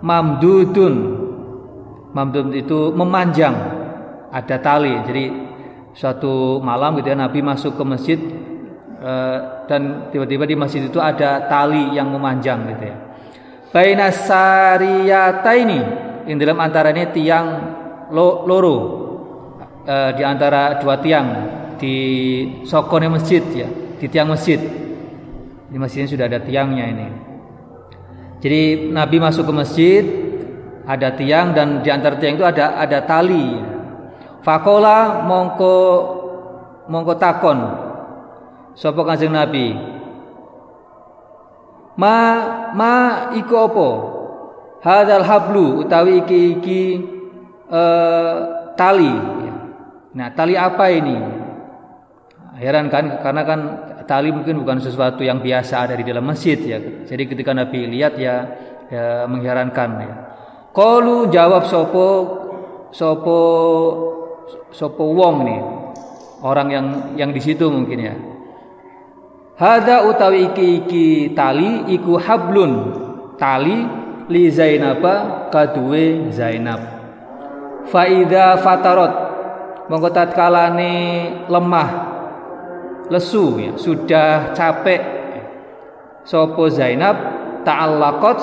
[0.00, 1.19] mamdudun
[2.14, 3.54] mamdudun itu memanjang.
[4.30, 4.94] Ada tali.
[5.06, 5.24] Jadi
[5.94, 8.18] suatu malam gitu ya Nabi masuk ke masjid
[9.02, 12.96] uh, dan tiba-tiba di masjid itu ada tali yang memanjang gitu ya.
[13.70, 15.80] Baina sariyata ini
[16.34, 17.46] dalam antara ini tiang
[18.10, 18.78] lo, loro.
[19.80, 21.26] E, di antara dua tiang
[21.80, 21.96] di
[22.68, 24.58] sokone masjid ya di tiang masjid.
[25.70, 27.08] Di masjidnya sudah ada tiangnya ini.
[28.42, 30.04] Jadi Nabi masuk ke masjid
[30.86, 33.58] ada tiang dan di antara tiang itu ada ada tali.
[34.40, 35.76] Fakola mongko
[36.88, 37.58] mongko takon.
[38.72, 39.76] Sapa kanjeng Nabi?
[42.00, 42.16] Ma
[42.72, 42.94] ma
[43.36, 43.88] iku apa
[44.80, 46.82] hadal hablu utawi iki iki
[47.68, 48.34] uh,
[48.72, 49.12] tali.
[50.16, 51.16] Nah tali apa ini?
[52.56, 53.60] Heran kan karena kan
[54.04, 56.80] tali mungkin bukan sesuatu yang biasa ada di dalam masjid ya.
[57.04, 58.48] Jadi ketika Nabi lihat ya,
[58.88, 60.29] ya mengherankan ya
[60.70, 62.08] Kalu jawab sopo
[62.94, 63.38] sopo
[64.70, 65.60] sopo wong nih
[66.46, 66.86] orang yang
[67.18, 68.14] yang di situ mungkin ya.
[69.58, 72.72] Hada utawi iki iki tali iku hablun.
[73.34, 73.82] Tali
[74.30, 76.80] li Zainaba kaduwe Zainab.
[77.90, 79.12] Faida fatarot
[79.90, 80.94] mongko tatkalane
[81.50, 81.90] lemah
[83.10, 85.02] lesu ya, sudah capek.
[86.22, 87.16] Sopo Zainab
[87.66, 88.40] ta'allaqat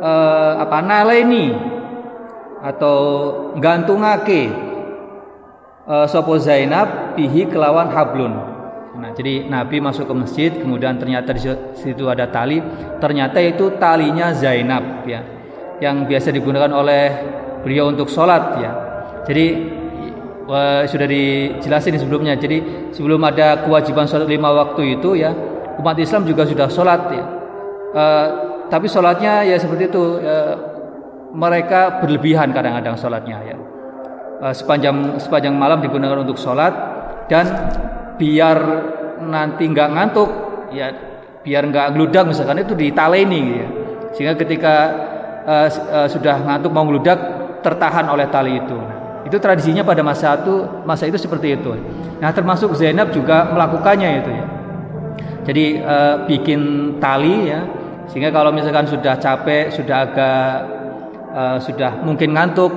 [0.00, 1.52] eh, apa naleni
[2.60, 2.96] atau
[3.60, 4.42] gantungake
[5.86, 8.56] eh, sopo Zainab bihi kelawan hablun
[8.96, 11.44] Nah, jadi Nabi masuk ke masjid, kemudian ternyata di
[11.76, 12.64] situ ada tali.
[12.96, 15.20] Ternyata itu talinya Zainab, ya,
[15.84, 17.04] yang biasa digunakan oleh
[17.60, 18.72] beliau untuk sholat, ya.
[19.28, 19.46] Jadi
[20.48, 22.40] uh, sudah dijelasin sebelumnya.
[22.40, 25.36] Jadi sebelum ada kewajiban sholat lima waktu itu, ya,
[25.76, 27.24] umat Islam juga sudah sholat, ya.
[27.92, 28.26] Uh,
[28.68, 30.04] tapi sholatnya ya seperti itu.
[30.22, 30.54] Uh,
[31.36, 33.56] mereka berlebihan kadang-kadang sholatnya, ya.
[34.40, 36.72] Uh, sepanjang sepanjang malam digunakan untuk sholat
[37.28, 37.44] dan
[38.16, 38.58] biar
[39.20, 40.30] nanti nggak ngantuk
[40.72, 40.92] ya
[41.46, 43.68] biar nggak geludak misalkan itu ditaleni ya.
[44.12, 44.74] sehingga ketika
[45.46, 47.18] uh, uh, sudah ngantuk mau geludak
[47.62, 48.78] tertahan oleh tali itu
[49.26, 51.74] itu tradisinya pada masa itu masa itu seperti itu
[52.18, 54.46] nah termasuk Zainab juga melakukannya itu ya
[55.46, 56.60] jadi uh, bikin
[56.98, 57.62] tali ya
[58.06, 60.46] sehingga kalau misalkan sudah capek sudah agak
[61.34, 62.72] uh, sudah mungkin ngantuk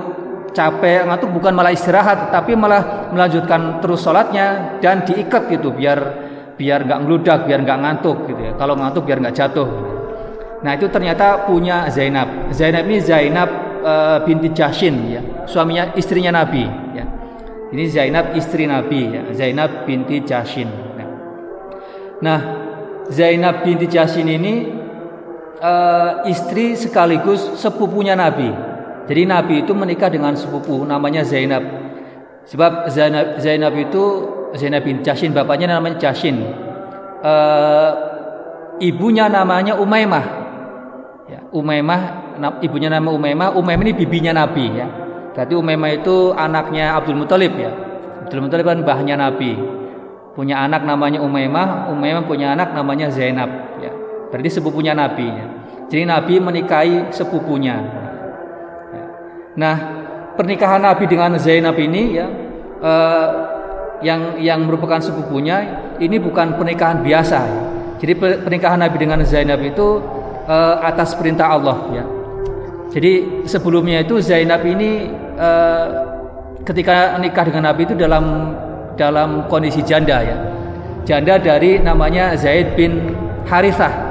[0.50, 5.98] capek ngantuk bukan malah istirahat tapi malah melanjutkan terus sholatnya dan diikat gitu biar
[6.60, 8.52] biar nggak ngeludak biar nggak ngantuk gitu ya.
[8.60, 9.68] Kalau ngantuk biar nggak jatuh.
[10.60, 12.52] Nah itu ternyata punya Zainab.
[12.52, 13.48] Zainab ini Zainab
[13.80, 13.92] e,
[14.28, 15.22] binti Jashin ya.
[15.48, 17.04] Suaminya istrinya Nabi ya.
[17.72, 19.22] Ini Zainab istri Nabi ya.
[19.32, 21.08] Zainab binti Jashin nah,
[22.20, 22.40] nah
[23.08, 24.79] Zainab binti Jashin ini
[25.60, 25.72] e,
[26.32, 28.70] istri sekaligus sepupunya Nabi
[29.10, 31.66] jadi Nabi itu menikah dengan sepupu namanya Zainab.
[32.46, 34.02] Sebab Zainab, Zainab itu
[34.54, 36.38] Zainab bin Jashin, bapaknya namanya Jashin.
[37.18, 37.34] E,
[38.86, 40.24] ibunya namanya Umaymah.
[41.26, 42.00] Ya, Umaymah,
[42.62, 43.50] ibunya nama Umaymah.
[43.58, 44.86] Umaymah ini bibinya Nabi ya.
[45.34, 47.74] Berarti Umaymah itu anaknya Abdul Muthalib ya.
[48.30, 49.58] Abdul Muthalib kan bahnya Nabi.
[50.38, 53.50] Punya anak namanya Umaymah, Umaymah punya anak namanya Zainab.
[54.30, 55.46] Berarti sepupunya Nabi ya.
[55.90, 57.82] Jadi Nabi menikahi sepupunya.
[59.58, 59.76] Nah,
[60.38, 62.26] pernikahan Nabi dengan Zainab ini ya
[62.78, 63.28] eh,
[64.00, 67.62] yang yang merupakan sepupunya ini bukan pernikahan biasa ya.
[68.00, 70.00] Jadi pernikahan Nabi dengan Zainab itu
[70.46, 72.04] eh, atas perintah Allah ya.
[72.90, 75.86] Jadi sebelumnya itu Zainab ini eh,
[76.64, 78.54] ketika nikah dengan Nabi itu dalam
[78.94, 80.38] dalam kondisi janda ya.
[81.04, 83.16] Janda dari namanya Zaid bin
[83.48, 84.09] Harithah.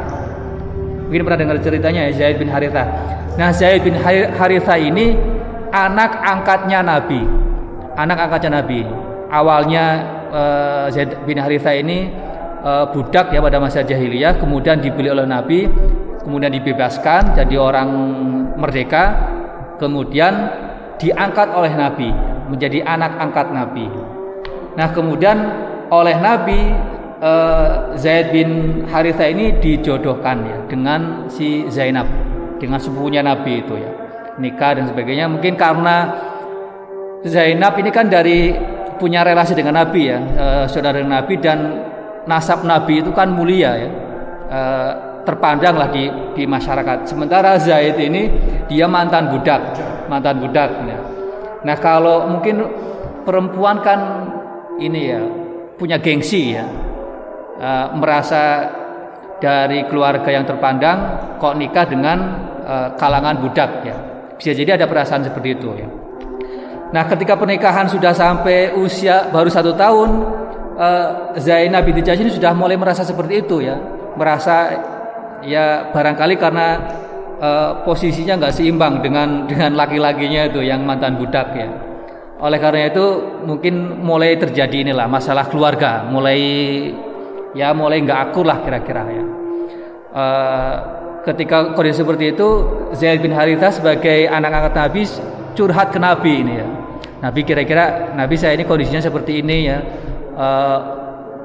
[1.09, 2.85] Mungkin pernah dengar ceritanya ya Zaid bin Harithah.
[3.33, 5.17] Nah Zaid bin Haritha ini
[5.73, 7.25] anak angkatnya Nabi.
[7.97, 8.85] Anak angkatnya Nabi.
[9.33, 9.85] Awalnya
[10.29, 12.13] uh, Zaid bin Haritha ini
[12.61, 15.65] uh, budak ya pada masa jahiliyah, kemudian dibeli oleh Nabi,
[16.21, 17.89] kemudian dibebaskan jadi orang
[18.53, 19.17] merdeka,
[19.81, 20.33] kemudian
[21.01, 22.13] diangkat oleh Nabi
[22.53, 23.89] menjadi anak angkat Nabi.
[24.77, 25.37] Nah kemudian
[25.89, 26.69] oleh Nabi
[27.19, 32.07] uh, Zaid bin Haritha ini dijodohkan ya dengan si Zainab
[32.59, 33.91] dengan sepupunya Nabi itu ya
[34.39, 36.15] nikah dan sebagainya mungkin karena
[37.27, 38.55] Zainab ini kan dari
[38.99, 41.83] punya relasi dengan Nabi ya e, saudara Nabi dan
[42.27, 43.89] nasab Nabi itu kan mulia ya
[44.47, 44.59] e,
[45.29, 47.05] terpandang lah di di masyarakat.
[47.05, 48.31] Sementara Zaid ini
[48.65, 49.77] dia mantan budak,
[50.09, 50.69] mantan budak.
[50.89, 50.99] Ya.
[51.61, 52.65] Nah kalau mungkin
[53.27, 53.99] perempuan kan
[54.81, 55.21] ini ya
[55.77, 56.65] punya gengsi ya,
[57.59, 58.71] uh, merasa
[59.39, 60.97] dari keluarga yang terpandang
[61.39, 62.17] kok nikah dengan
[62.63, 63.95] uh, kalangan budak ya.
[64.39, 65.87] Bisa jadi ada perasaan seperti itu ya.
[66.89, 70.09] Nah ketika pernikahan sudah sampai usia baru satu tahun,
[70.79, 73.77] uh, Zainab binti Jahsy ini sudah mulai merasa seperti itu ya,
[74.15, 74.73] merasa
[75.43, 76.67] ya barangkali karena
[77.39, 81.69] uh, posisinya nggak seimbang dengan dengan laki-lakinya itu yang mantan budak ya.
[82.39, 83.05] Oleh karena itu
[83.43, 86.39] mungkin mulai terjadi inilah masalah keluarga, mulai
[87.53, 89.23] ya mulai nggak akur lah kira-kira ya.
[90.09, 90.75] Uh,
[91.25, 92.47] ketika kondisi seperti itu
[92.97, 95.01] Zaid bin Haritha sebagai anak angkat Nabi
[95.53, 96.67] curhat ke Nabi ini ya.
[97.19, 99.77] Nabi kira-kira Nabi saya ini kondisinya seperti ini ya.
[100.39, 100.79] Uh,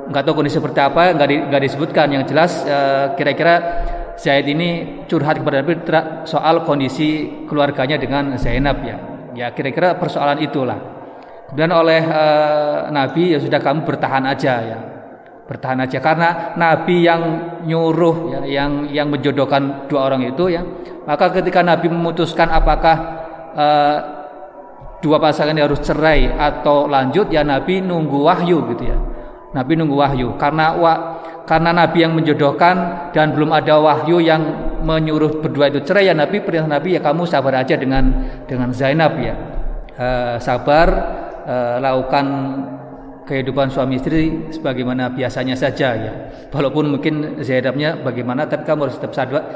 [0.04, 3.54] nggak tahu kondisi seperti apa nggak di, disebutkan yang jelas uh, kira-kira
[4.14, 5.80] Zaid ini curhat kepada Nabi
[6.28, 8.96] soal kondisi keluarganya dengan Zainab ya
[9.34, 10.78] ya kira-kira persoalan itulah
[11.50, 14.78] kemudian oleh uh, Nabi ya sudah kamu bertahan aja ya
[15.44, 15.98] bertahan aja.
[16.00, 17.22] Karena Nabi yang
[17.64, 20.64] nyuruh ya yang yang menjodohkan dua orang itu ya
[21.04, 22.96] maka ketika Nabi memutuskan apakah
[23.52, 23.98] uh,
[25.04, 28.96] dua pasangan ini harus cerai atau lanjut ya Nabi nunggu wahyu gitu ya.
[29.52, 30.34] Nabi nunggu wahyu.
[30.40, 30.92] Karena wa,
[31.44, 32.76] karena Nabi yang menjodohkan
[33.12, 34.42] dan belum ada wahyu yang
[34.80, 38.04] menyuruh berdua itu cerai ya Nabi perintah Nabi ya kamu sabar aja dengan
[38.48, 39.36] dengan Zainab ya.
[39.94, 40.08] E,
[40.40, 40.88] sabar
[41.44, 41.54] e,
[41.84, 42.26] lakukan
[43.24, 46.12] kehidupan suami istri sebagaimana biasanya saja ya.
[46.52, 49.12] Walaupun mungkin Zainabnya bagaimana tapi kamu harus tetap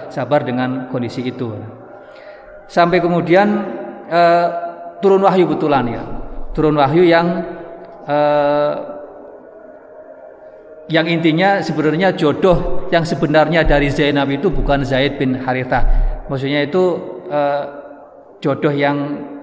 [0.09, 1.53] sabar, dengan kondisi itu
[2.69, 3.49] sampai kemudian
[4.09, 4.21] e,
[5.01, 6.03] turun wahyu betulan ya.
[6.53, 7.45] Turun wahyu yang
[8.05, 8.17] e,
[10.89, 15.85] yang intinya sebenarnya jodoh yang sebenarnya dari Zainab itu bukan Zaid bin Harithah.
[16.33, 16.97] Maksudnya itu
[17.29, 17.65] uh,
[18.41, 18.97] jodoh yang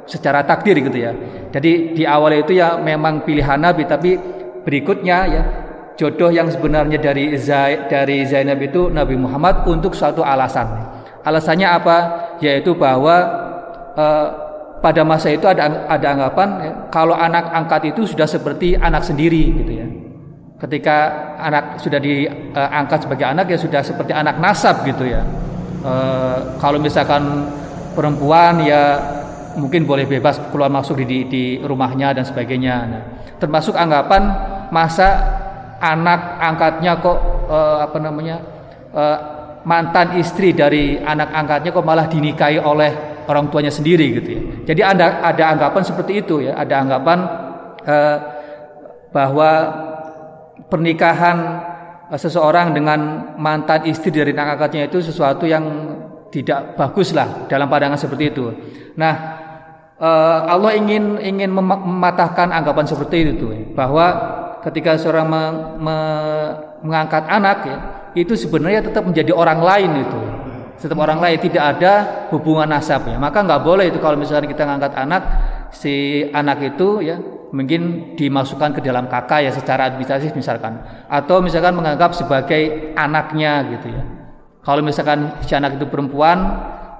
[0.05, 1.11] secara takdir gitu ya.
[1.51, 4.17] Jadi di awal itu ya memang pilihan Nabi tapi
[4.65, 5.43] berikutnya ya
[5.97, 10.65] jodoh yang sebenarnya dari Zaid, dari Zainab itu Nabi Muhammad untuk suatu alasan.
[11.25, 11.97] Alasannya apa?
[12.43, 13.15] Yaitu bahwa
[13.97, 14.27] uh,
[14.83, 19.49] pada masa itu ada ada anggapan ya, kalau anak angkat itu sudah seperti anak sendiri
[19.63, 19.87] gitu ya
[20.55, 20.95] ketika
[21.35, 25.21] anak sudah diangkat sebagai anak ya sudah seperti anak nasab gitu ya.
[25.83, 25.93] E,
[26.63, 27.51] kalau misalkan
[27.91, 28.97] perempuan ya
[29.55, 32.75] mungkin boleh bebas keluar masuk di, di rumahnya dan sebagainya.
[32.87, 33.03] Nah,
[33.39, 34.23] termasuk anggapan
[34.71, 35.07] masa
[35.79, 38.37] anak angkatnya kok e, apa namanya
[38.91, 39.03] e,
[39.67, 44.41] mantan istri dari anak angkatnya kok malah dinikahi oleh orang tuanya sendiri gitu ya.
[44.73, 46.53] Jadi ada ada anggapan seperti itu ya.
[46.55, 47.19] Ada anggapan
[47.83, 47.95] e,
[49.15, 49.51] bahwa
[50.67, 51.37] pernikahan
[52.11, 55.63] eh, seseorang dengan mantan istri dari anak angkatnya itu sesuatu yang
[56.33, 58.45] tidak bagus lah dalam pandangan seperti itu.
[58.99, 59.34] Nah,
[59.99, 64.05] eh, Allah ingin ingin mematahkan anggapan seperti itu bahwa
[64.65, 65.43] ketika seorang me,
[65.77, 65.97] me,
[66.81, 67.77] mengangkat anak ya,
[68.17, 70.21] itu sebenarnya tetap menjadi orang lain itu.
[70.75, 71.93] Tetap orang lain tidak ada
[72.29, 73.17] hubungan nasabnya.
[73.17, 75.23] Maka nggak boleh itu kalau misalnya kita ngangkat anak
[75.73, 77.17] si anak itu ya
[77.49, 80.77] mungkin dimasukkan ke dalam kakak ya secara administratif misalkan.
[81.09, 84.03] Atau misalkan menganggap sebagai anaknya gitu ya.
[84.61, 86.37] Kalau misalkan si anak itu perempuan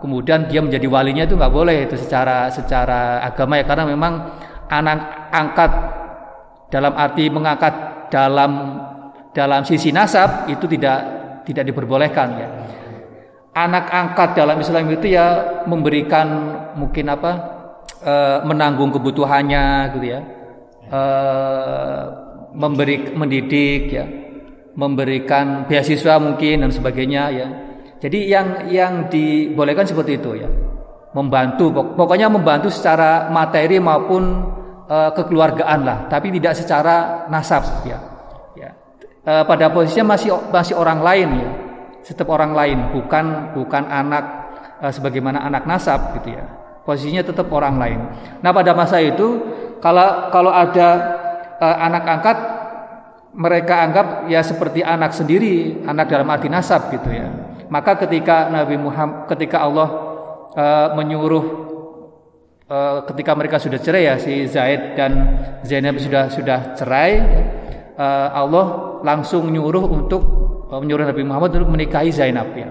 [0.06, 4.14] kemudian dia menjadi walinya itu nggak boleh itu secara secara agama ya karena memang
[4.70, 5.72] anak angkat
[6.70, 7.74] dalam arti mengangkat
[8.14, 8.78] dalam
[9.34, 11.00] dalam sisi nasab itu tidak
[11.50, 12.50] tidak diperbolehkan ya.
[13.56, 15.26] Anak angkat dalam Islam itu ya
[15.66, 16.28] memberikan
[16.78, 17.32] mungkin apa
[18.04, 18.14] e,
[18.46, 20.22] menanggung kebutuhannya gitu ya.
[20.86, 21.02] E,
[22.54, 24.06] memberi mendidik ya.
[24.76, 27.48] Memberikan beasiswa mungkin dan sebagainya ya
[28.06, 30.50] jadi yang yang dibolehkan seperti itu ya
[31.18, 34.24] membantu pokoknya membantu secara materi maupun
[34.86, 37.98] e, kekeluargaan lah tapi tidak secara nasab ya
[38.54, 38.70] ya
[39.26, 41.52] e, pada posisinya masih masih orang lain ya
[42.06, 44.24] setiap orang lain, bukan bukan anak
[44.78, 46.46] e, sebagaimana anak nasab gitu ya.
[46.86, 48.00] Posisinya tetap orang lain.
[48.46, 49.42] Nah, pada masa itu
[49.82, 51.18] kalau kalau ada
[51.58, 52.38] e, anak angkat
[53.34, 57.26] mereka anggap ya seperti anak sendiri, anak dalam arti nasab gitu ya.
[57.70, 59.90] Maka ketika Nabi Muhammad ketika Allah
[60.54, 60.66] e,
[60.98, 61.46] menyuruh
[62.66, 62.78] e,
[63.14, 65.12] ketika mereka sudah cerai ya si Zaid dan
[65.66, 67.12] Zainab sudah sudah cerai
[67.96, 70.22] e, Allah langsung nyuruh untuk
[70.70, 72.70] menyuruh Nabi Muhammad untuk menikahi Zainab ya.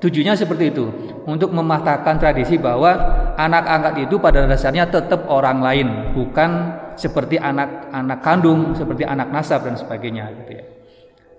[0.00, 0.88] Tujuannya seperti itu,
[1.28, 2.88] untuk mematahkan tradisi bahwa
[3.36, 9.68] anak angkat itu pada dasarnya tetap orang lain, bukan seperti anak-anak kandung, seperti anak nasab
[9.68, 10.64] dan sebagainya gitu ya.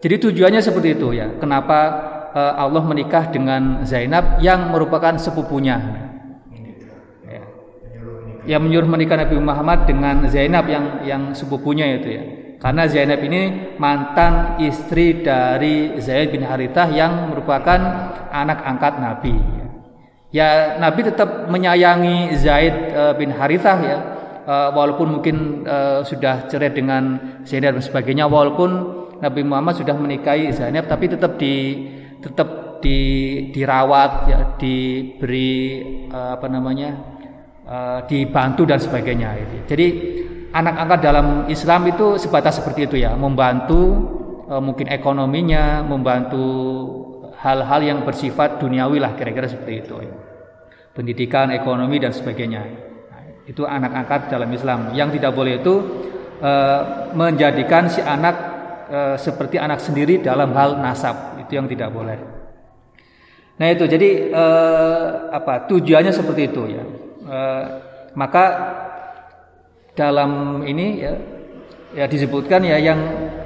[0.02, 1.42] Jadi tujuannya seperti itu ya.
[1.42, 5.78] Kenapa uh, Allah menikah dengan Zainab yang merupakan sepupunya.
[7.28, 7.44] Ya.
[8.56, 12.24] Yang menyuruh menikah Nabi Muhammad dengan Zainab yang yang sepupunya itu ya.
[12.62, 17.80] Karena Zainab ini mantan istri dari Zaid bin Harithah yang merupakan
[18.30, 19.36] anak angkat Nabi.
[20.32, 23.98] Ya Nabi tetap menyayangi Zaid uh, bin Harithah ya
[24.48, 25.68] uh, walaupun mungkin
[26.08, 31.86] sudah cerai dengan Zainab dan sebagainya walaupun Nabi Muhammad sudah menikahi Zainab tapi tetap di
[32.22, 33.00] tetap di
[33.54, 35.54] dirawat ya diberi
[36.10, 36.90] uh, apa namanya
[37.68, 39.56] uh, dibantu dan sebagainya itu.
[39.70, 39.88] Jadi
[40.54, 43.82] anak angkat dalam Islam itu sebatas seperti itu ya membantu
[44.50, 46.46] uh, mungkin ekonominya membantu
[47.42, 50.14] hal-hal yang bersifat duniawi lah kira-kira seperti itu ya.
[50.94, 52.92] pendidikan ekonomi dan sebagainya
[53.52, 54.96] itu anak angkat dalam Islam.
[54.96, 55.76] Yang tidak boleh itu
[56.40, 56.52] e,
[57.12, 58.36] menjadikan si anak
[58.88, 61.31] e, seperti anak sendiri dalam hal nasab.
[61.52, 62.16] Itu yang tidak boleh.
[63.60, 64.46] Nah itu jadi e,
[65.36, 66.84] apa tujuannya seperti itu ya.
[67.28, 67.40] E,
[68.16, 68.46] maka
[69.92, 71.12] dalam ini ya
[71.92, 72.96] ya disebutkan ya yang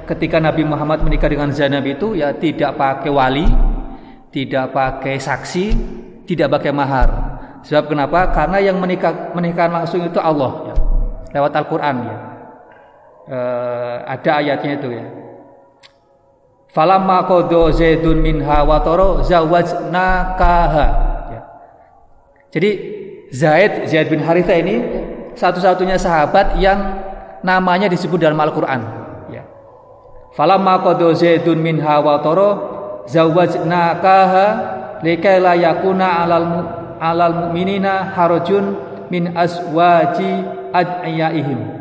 [0.06, 3.42] ketika Nabi Muhammad menikah dengan Zainab itu ya tidak pakai wali,
[4.30, 5.66] tidak pakai saksi,
[6.30, 7.10] tidak pakai mahar.
[7.66, 8.30] Sebab kenapa?
[8.30, 10.74] Karena yang menikah menikah langsung itu Allah ya.
[11.42, 12.16] Lewat Al-Qur'an ya.
[13.26, 13.38] E,
[14.06, 15.25] ada ayatnya itu ya.
[16.76, 20.86] Falamma qadha Zaidun minha wa tara zawajnakaha
[21.32, 21.40] ya.
[22.52, 22.70] Jadi
[23.32, 24.84] Zaid Zaid bin Haritha ini
[25.32, 27.00] satu-satunya sahabat yang
[27.40, 28.84] namanya disebut dalam Al-Qur'an
[29.32, 29.48] ya.
[30.36, 32.48] Falamma qadha Zaidun minha wa tara
[33.08, 34.46] zawajnakaha
[35.00, 36.44] likai la yakuna alal
[37.00, 38.76] alal mu'minina harajun
[39.08, 40.44] min aswaji
[40.76, 41.75] ad'iyaihim.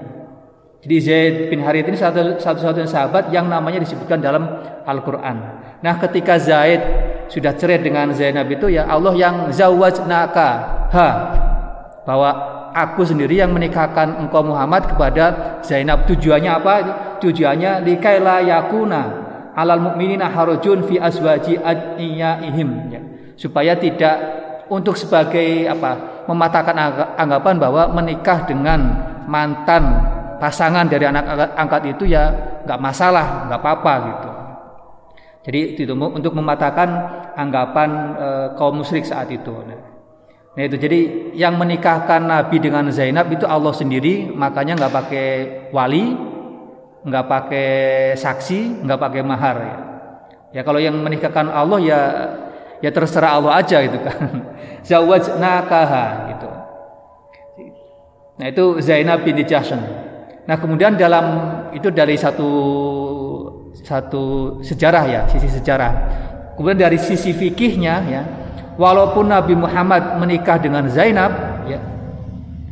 [0.85, 4.45] Jadi Zaid bin Harith ini satu, satu-satunya sahabat yang namanya disebutkan dalam
[4.85, 5.35] Al-Quran.
[5.81, 6.77] Nah ketika Zaid
[7.25, 10.49] sudah cerai dengan Zainab itu ya Allah yang zawajnaka
[10.93, 11.07] ha
[12.05, 12.29] bahwa
[12.77, 16.73] aku sendiri yang menikahkan engkau Muhammad kepada Zainab tujuannya apa
[17.17, 19.01] tujuannya likaila yakuna
[19.57, 23.01] alal mu'minina harajun fi aswaji ad'iyaihim ya.
[23.33, 24.21] supaya tidak
[24.69, 26.77] untuk sebagai apa mematahkan
[27.17, 28.79] anggapan bahwa menikah dengan
[29.25, 32.31] mantan pasangan dari anak angkat itu ya
[32.65, 34.29] nggak masalah nggak apa-apa gitu.
[35.45, 36.89] Jadi itu untuk mematahkan
[37.37, 38.27] anggapan e,
[38.57, 39.53] kaum musyrik saat itu.
[40.57, 40.73] Nah itu.
[40.73, 40.99] Jadi
[41.37, 45.27] yang menikahkan Nabi dengan Zainab itu Allah sendiri makanya nggak pakai
[45.69, 46.17] wali
[47.05, 47.69] nggak pakai
[48.17, 49.77] saksi nggak pakai mahar ya.
[50.49, 52.01] Ya kalau yang menikahkan Allah ya
[52.81, 54.17] ya terserah Allah aja gitu kan.
[54.89, 56.49] Zawajnakaha gitu.
[58.41, 60.04] Nah itu Zainab binti Jahshan
[60.45, 61.25] nah kemudian dalam
[61.73, 62.49] itu dari satu
[63.81, 64.23] satu
[64.61, 65.91] sejarah ya sisi sejarah
[66.55, 68.21] kemudian dari sisi fikihnya ya
[68.77, 71.81] walaupun Nabi Muhammad menikah dengan Zainab ya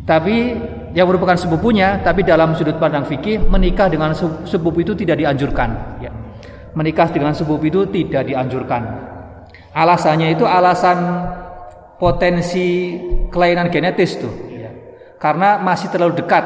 [0.06, 0.54] tapi
[0.94, 4.14] yang merupakan sepupunya tapi dalam sudut pandang fikih menikah dengan
[4.46, 6.14] sepupu itu tidak dianjurkan ya
[6.78, 9.14] menikah dengan sepupu itu tidak dianjurkan
[9.74, 10.98] Alasannya itu alasan
[11.98, 12.94] potensi
[13.34, 14.30] kelainan genetis tuh.
[14.54, 14.70] Ya.
[15.18, 16.46] Karena masih terlalu dekat.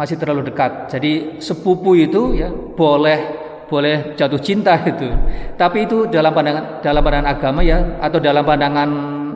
[0.00, 0.88] Masih terlalu dekat.
[0.88, 3.36] Jadi sepupu itu ya boleh
[3.68, 5.12] boleh jatuh cinta itu.
[5.60, 8.88] Tapi itu dalam pandangan dalam pandangan agama ya atau dalam pandangan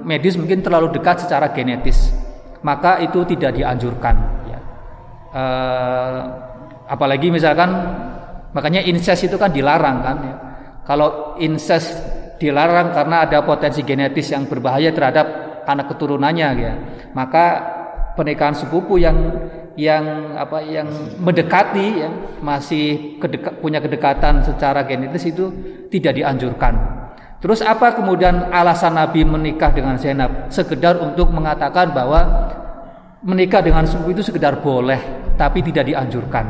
[0.09, 2.09] medis mungkin terlalu dekat secara genetis.
[2.65, 4.17] Maka itu tidak dianjurkan
[4.49, 4.59] ya.
[5.37, 6.21] Uh,
[6.89, 7.69] apalagi misalkan
[8.57, 10.35] makanya incest itu kan dilarang kan ya.
[10.89, 11.93] Kalau incest
[12.41, 15.27] dilarang karena ada potensi genetis yang berbahaya terhadap
[15.69, 16.73] anak keturunannya ya.
[17.13, 17.45] Maka
[18.17, 19.17] pernikahan sepupu yang
[19.75, 20.87] yang apa yang
[21.19, 25.51] mendekati ya masih kedeka, punya kedekatan secara genetis itu
[25.91, 26.75] tidak dianjurkan.
[27.43, 30.49] Terus apa kemudian alasan Nabi menikah dengan Zainab?
[30.49, 32.49] Sekedar untuk mengatakan bahwa
[33.21, 36.47] menikah dengan sepupu itu sekedar boleh tapi tidak dianjurkan.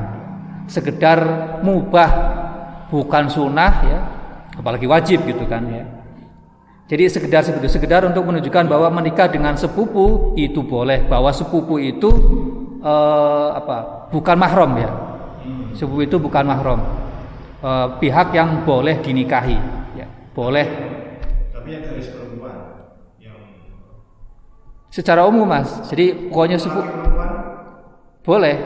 [0.71, 1.19] Sekedar
[1.67, 2.11] mubah
[2.93, 3.99] bukan sunnah ya
[4.55, 5.85] apalagi wajib gitu kan ya.
[6.85, 12.13] Jadi sekedar seperti sekedar untuk menunjukkan bahwa menikah dengan sepupu itu boleh, bahwa sepupu itu
[12.85, 14.09] eh, apa?
[14.13, 14.91] bukan mahram ya.
[15.75, 16.81] Sepupu itu bukan mahram.
[17.65, 19.57] Eh, pihak yang boleh dinikahi,
[19.97, 20.07] ya.
[20.37, 20.67] Boleh.
[21.51, 22.57] Tapi yang garis perempuan
[23.17, 23.37] yang
[24.93, 25.89] secara umum Mas.
[25.89, 26.93] Jadi pokoknya sepupu
[28.21, 28.57] boleh.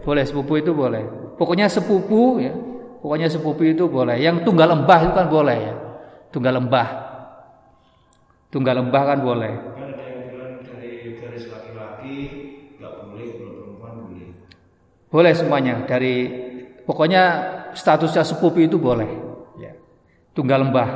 [0.00, 1.04] Boleh sepupu itu boleh.
[1.36, 2.56] Pokoknya sepupu ya
[2.98, 4.18] Pokoknya sepupu itu boleh.
[4.18, 5.74] Yang tunggal lembah itu kan boleh ya.
[6.34, 6.88] Tunggal lembah.
[8.50, 9.52] Tunggal lembah kan boleh.
[9.78, 12.16] Kan ada yang bilang dari garis laki-laki
[12.80, 14.28] nggak boleh, kalau perempuan boleh.
[15.08, 16.28] Boleh semuanya dari
[16.84, 17.22] pokoknya
[17.72, 19.08] statusnya sepupu itu boleh.
[19.56, 19.72] Ya.
[20.36, 20.90] Tunggal lembah.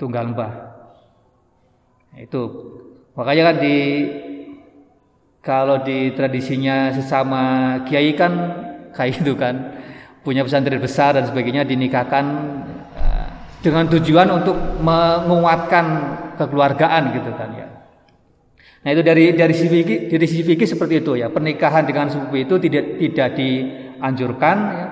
[0.00, 0.52] tunggal mbah.
[2.16, 2.40] Itu
[3.12, 3.76] makanya kan di
[5.44, 8.32] kalau di tradisinya sesama kiai kan
[8.96, 9.76] kayak itu kan
[10.24, 12.24] punya pesantren besar dan sebagainya dinikahkan
[12.96, 13.28] uh,
[13.60, 15.84] dengan tujuan untuk menguatkan
[16.40, 17.68] kekeluargaan gitu kan ya.
[18.80, 21.28] Nah itu dari dari sisi fikih, dari sisi fikih seperti itu ya.
[21.28, 24.86] Pernikahan dengan sepupu itu tidak tidak dianjurkan ya.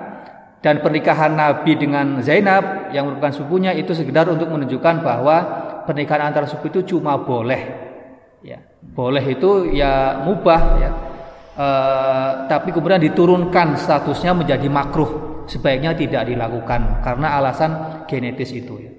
[0.59, 5.37] Dan pernikahan Nabi dengan Zainab yang merupakan sepupunya itu sekedar untuk menunjukkan bahwa
[5.87, 7.87] pernikahan antara sepupu itu cuma boleh.
[8.43, 8.59] Ya,
[8.91, 10.91] boleh itu ya mubah ya.
[11.55, 11.67] E,
[12.51, 15.43] tapi kemudian diturunkan statusnya menjadi makruh.
[15.47, 18.98] Sebaiknya tidak dilakukan karena alasan genetis itu ya.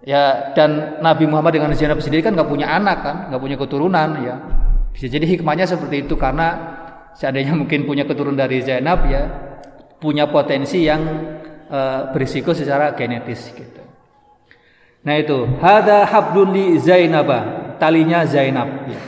[0.00, 4.08] Ya dan Nabi Muhammad dengan Zainab sendiri kan nggak punya anak kan, nggak punya keturunan
[4.24, 4.34] ya.
[4.96, 6.56] Bisa jadi hikmahnya seperti itu karena
[7.12, 9.28] seandainya mungkin punya keturunan dari Zainab ya
[10.00, 11.04] punya potensi yang
[11.68, 13.84] uh, berisiko secara genetis gitu.
[15.04, 19.00] Nah itu hada hablun li Zainaba, talinya Zainab ya.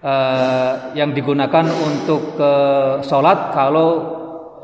[0.00, 3.88] uh, yang digunakan untuk uh, sholat kalau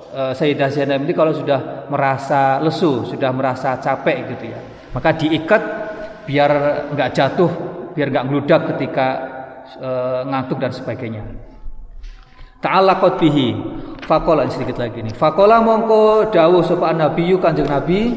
[0.09, 5.63] uh, Sayyidah Zainab ini kalau sudah merasa lesu, sudah merasa capek gitu ya maka diikat
[6.25, 6.51] biar
[6.95, 7.51] nggak jatuh,
[7.93, 9.07] biar nggak ngeludak ketika
[9.77, 9.91] e,
[10.31, 11.23] ngantuk dan sebagainya.
[12.63, 13.49] Ta'allaqat bihi.
[14.05, 15.17] Fakola sedikit lagi nih.
[15.17, 18.15] Fakola mongko dawuh sapa Nabi Kanjeng Nabi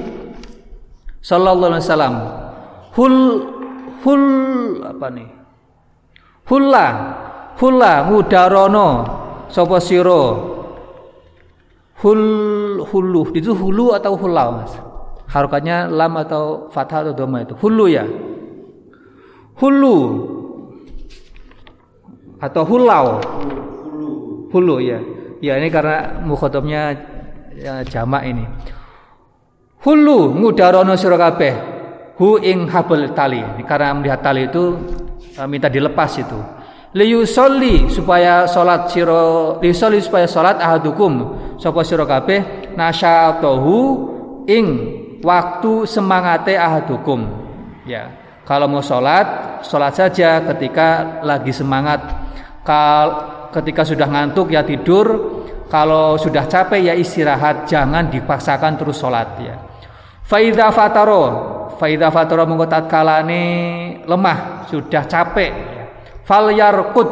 [1.24, 2.16] sallallahu alaihi wasallam.
[2.92, 3.16] Hul
[4.04, 4.24] hul
[4.84, 5.30] apa nih?
[6.48, 6.88] Hulla
[7.60, 8.88] hulla ngudarono
[9.48, 10.56] sapa sira.
[12.04, 12.24] Hul
[12.84, 14.87] hulu itu hulu atau hulau Mas?
[15.28, 17.54] Harokatnya lam atau fathah atau doma itu.
[17.60, 18.06] Hulu ya?
[19.58, 19.98] Hulu
[22.38, 23.18] atau hulau
[24.54, 25.00] hulu ya.
[25.38, 26.98] Ya ini karena mukhotabnya
[27.54, 28.46] ya, jamak ini.
[29.86, 31.18] Hulu ngudarono sira
[32.18, 33.44] hu ing habel tali.
[33.70, 34.64] Karena melihat tali itu
[35.38, 36.40] uh, minta dilepas itu.
[36.98, 41.38] Liyusolli supaya salat sira liyusolli supaya salat ahadukum.
[41.62, 42.74] Sapa sira kabeh?
[42.74, 43.78] Nasyatahu
[44.50, 44.66] ing
[45.22, 47.26] waktu semangate ahadukum.
[47.88, 48.12] Ya,
[48.48, 52.00] kalau mau sholat, sholat saja ketika lagi semangat.
[52.64, 53.08] Kal
[53.52, 55.36] ketika sudah ngantuk ya tidur.
[55.68, 59.56] Kalau sudah capek ya istirahat, jangan dipaksakan terus sholat ya.
[60.24, 61.24] Faida fataro,
[61.76, 63.44] faida fataro mengkotat kalane
[64.08, 65.52] lemah, sudah capek.
[65.52, 65.84] Ya.
[66.24, 67.10] Fal yarkut,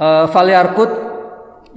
[0.00, 0.88] uh, fal yarkut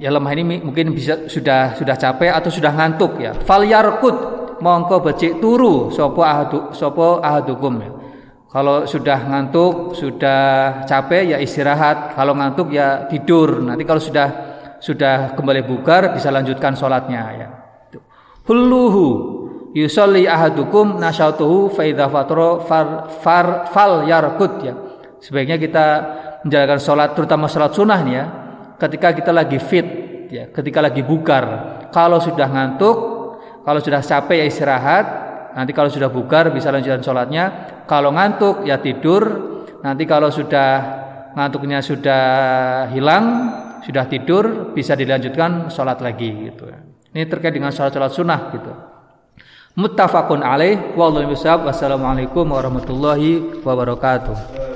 [0.00, 3.36] ya lemah ini mungkin bisa sudah sudah capek atau sudah ngantuk ya.
[3.44, 7.90] Fal yarkut mongko becik turu sopo ahadu sopo ahadukum ya.
[8.50, 12.18] Kalau sudah ngantuk, sudah capek ya istirahat.
[12.18, 13.62] Kalau ngantuk ya tidur.
[13.62, 14.28] Nanti kalau sudah
[14.82, 17.48] sudah kembali bugar bisa lanjutkan sholatnya ya.
[18.50, 19.06] Hulluhu
[19.70, 22.86] yusolli ahadukum nasyatuhu fa idza far,
[23.22, 24.74] far fal yarkut ya.
[25.22, 25.86] Sebaiknya kita
[26.42, 28.24] menjalankan sholat terutama sholat sunnah ya.
[28.82, 29.86] Ketika kita lagi fit
[30.26, 31.78] ya, ketika lagi bugar.
[31.94, 33.19] Kalau sudah ngantuk
[33.64, 35.06] kalau sudah capek ya istirahat.
[35.50, 37.44] Nanti kalau sudah bugar bisa lanjutkan sholatnya.
[37.84, 39.50] Kalau ngantuk ya tidur.
[39.80, 40.70] Nanti kalau sudah
[41.32, 42.24] ngantuknya sudah
[42.92, 43.24] hilang,
[43.80, 46.68] sudah tidur, bisa dilanjutkan sholat lagi gitu.
[47.10, 48.72] Ini terkait dengan sholat-sholat sunnah gitu.
[49.80, 50.94] Muttafaqun alaih.
[50.94, 54.69] Wassalamualaikum warahmatullahi wabarakatuh.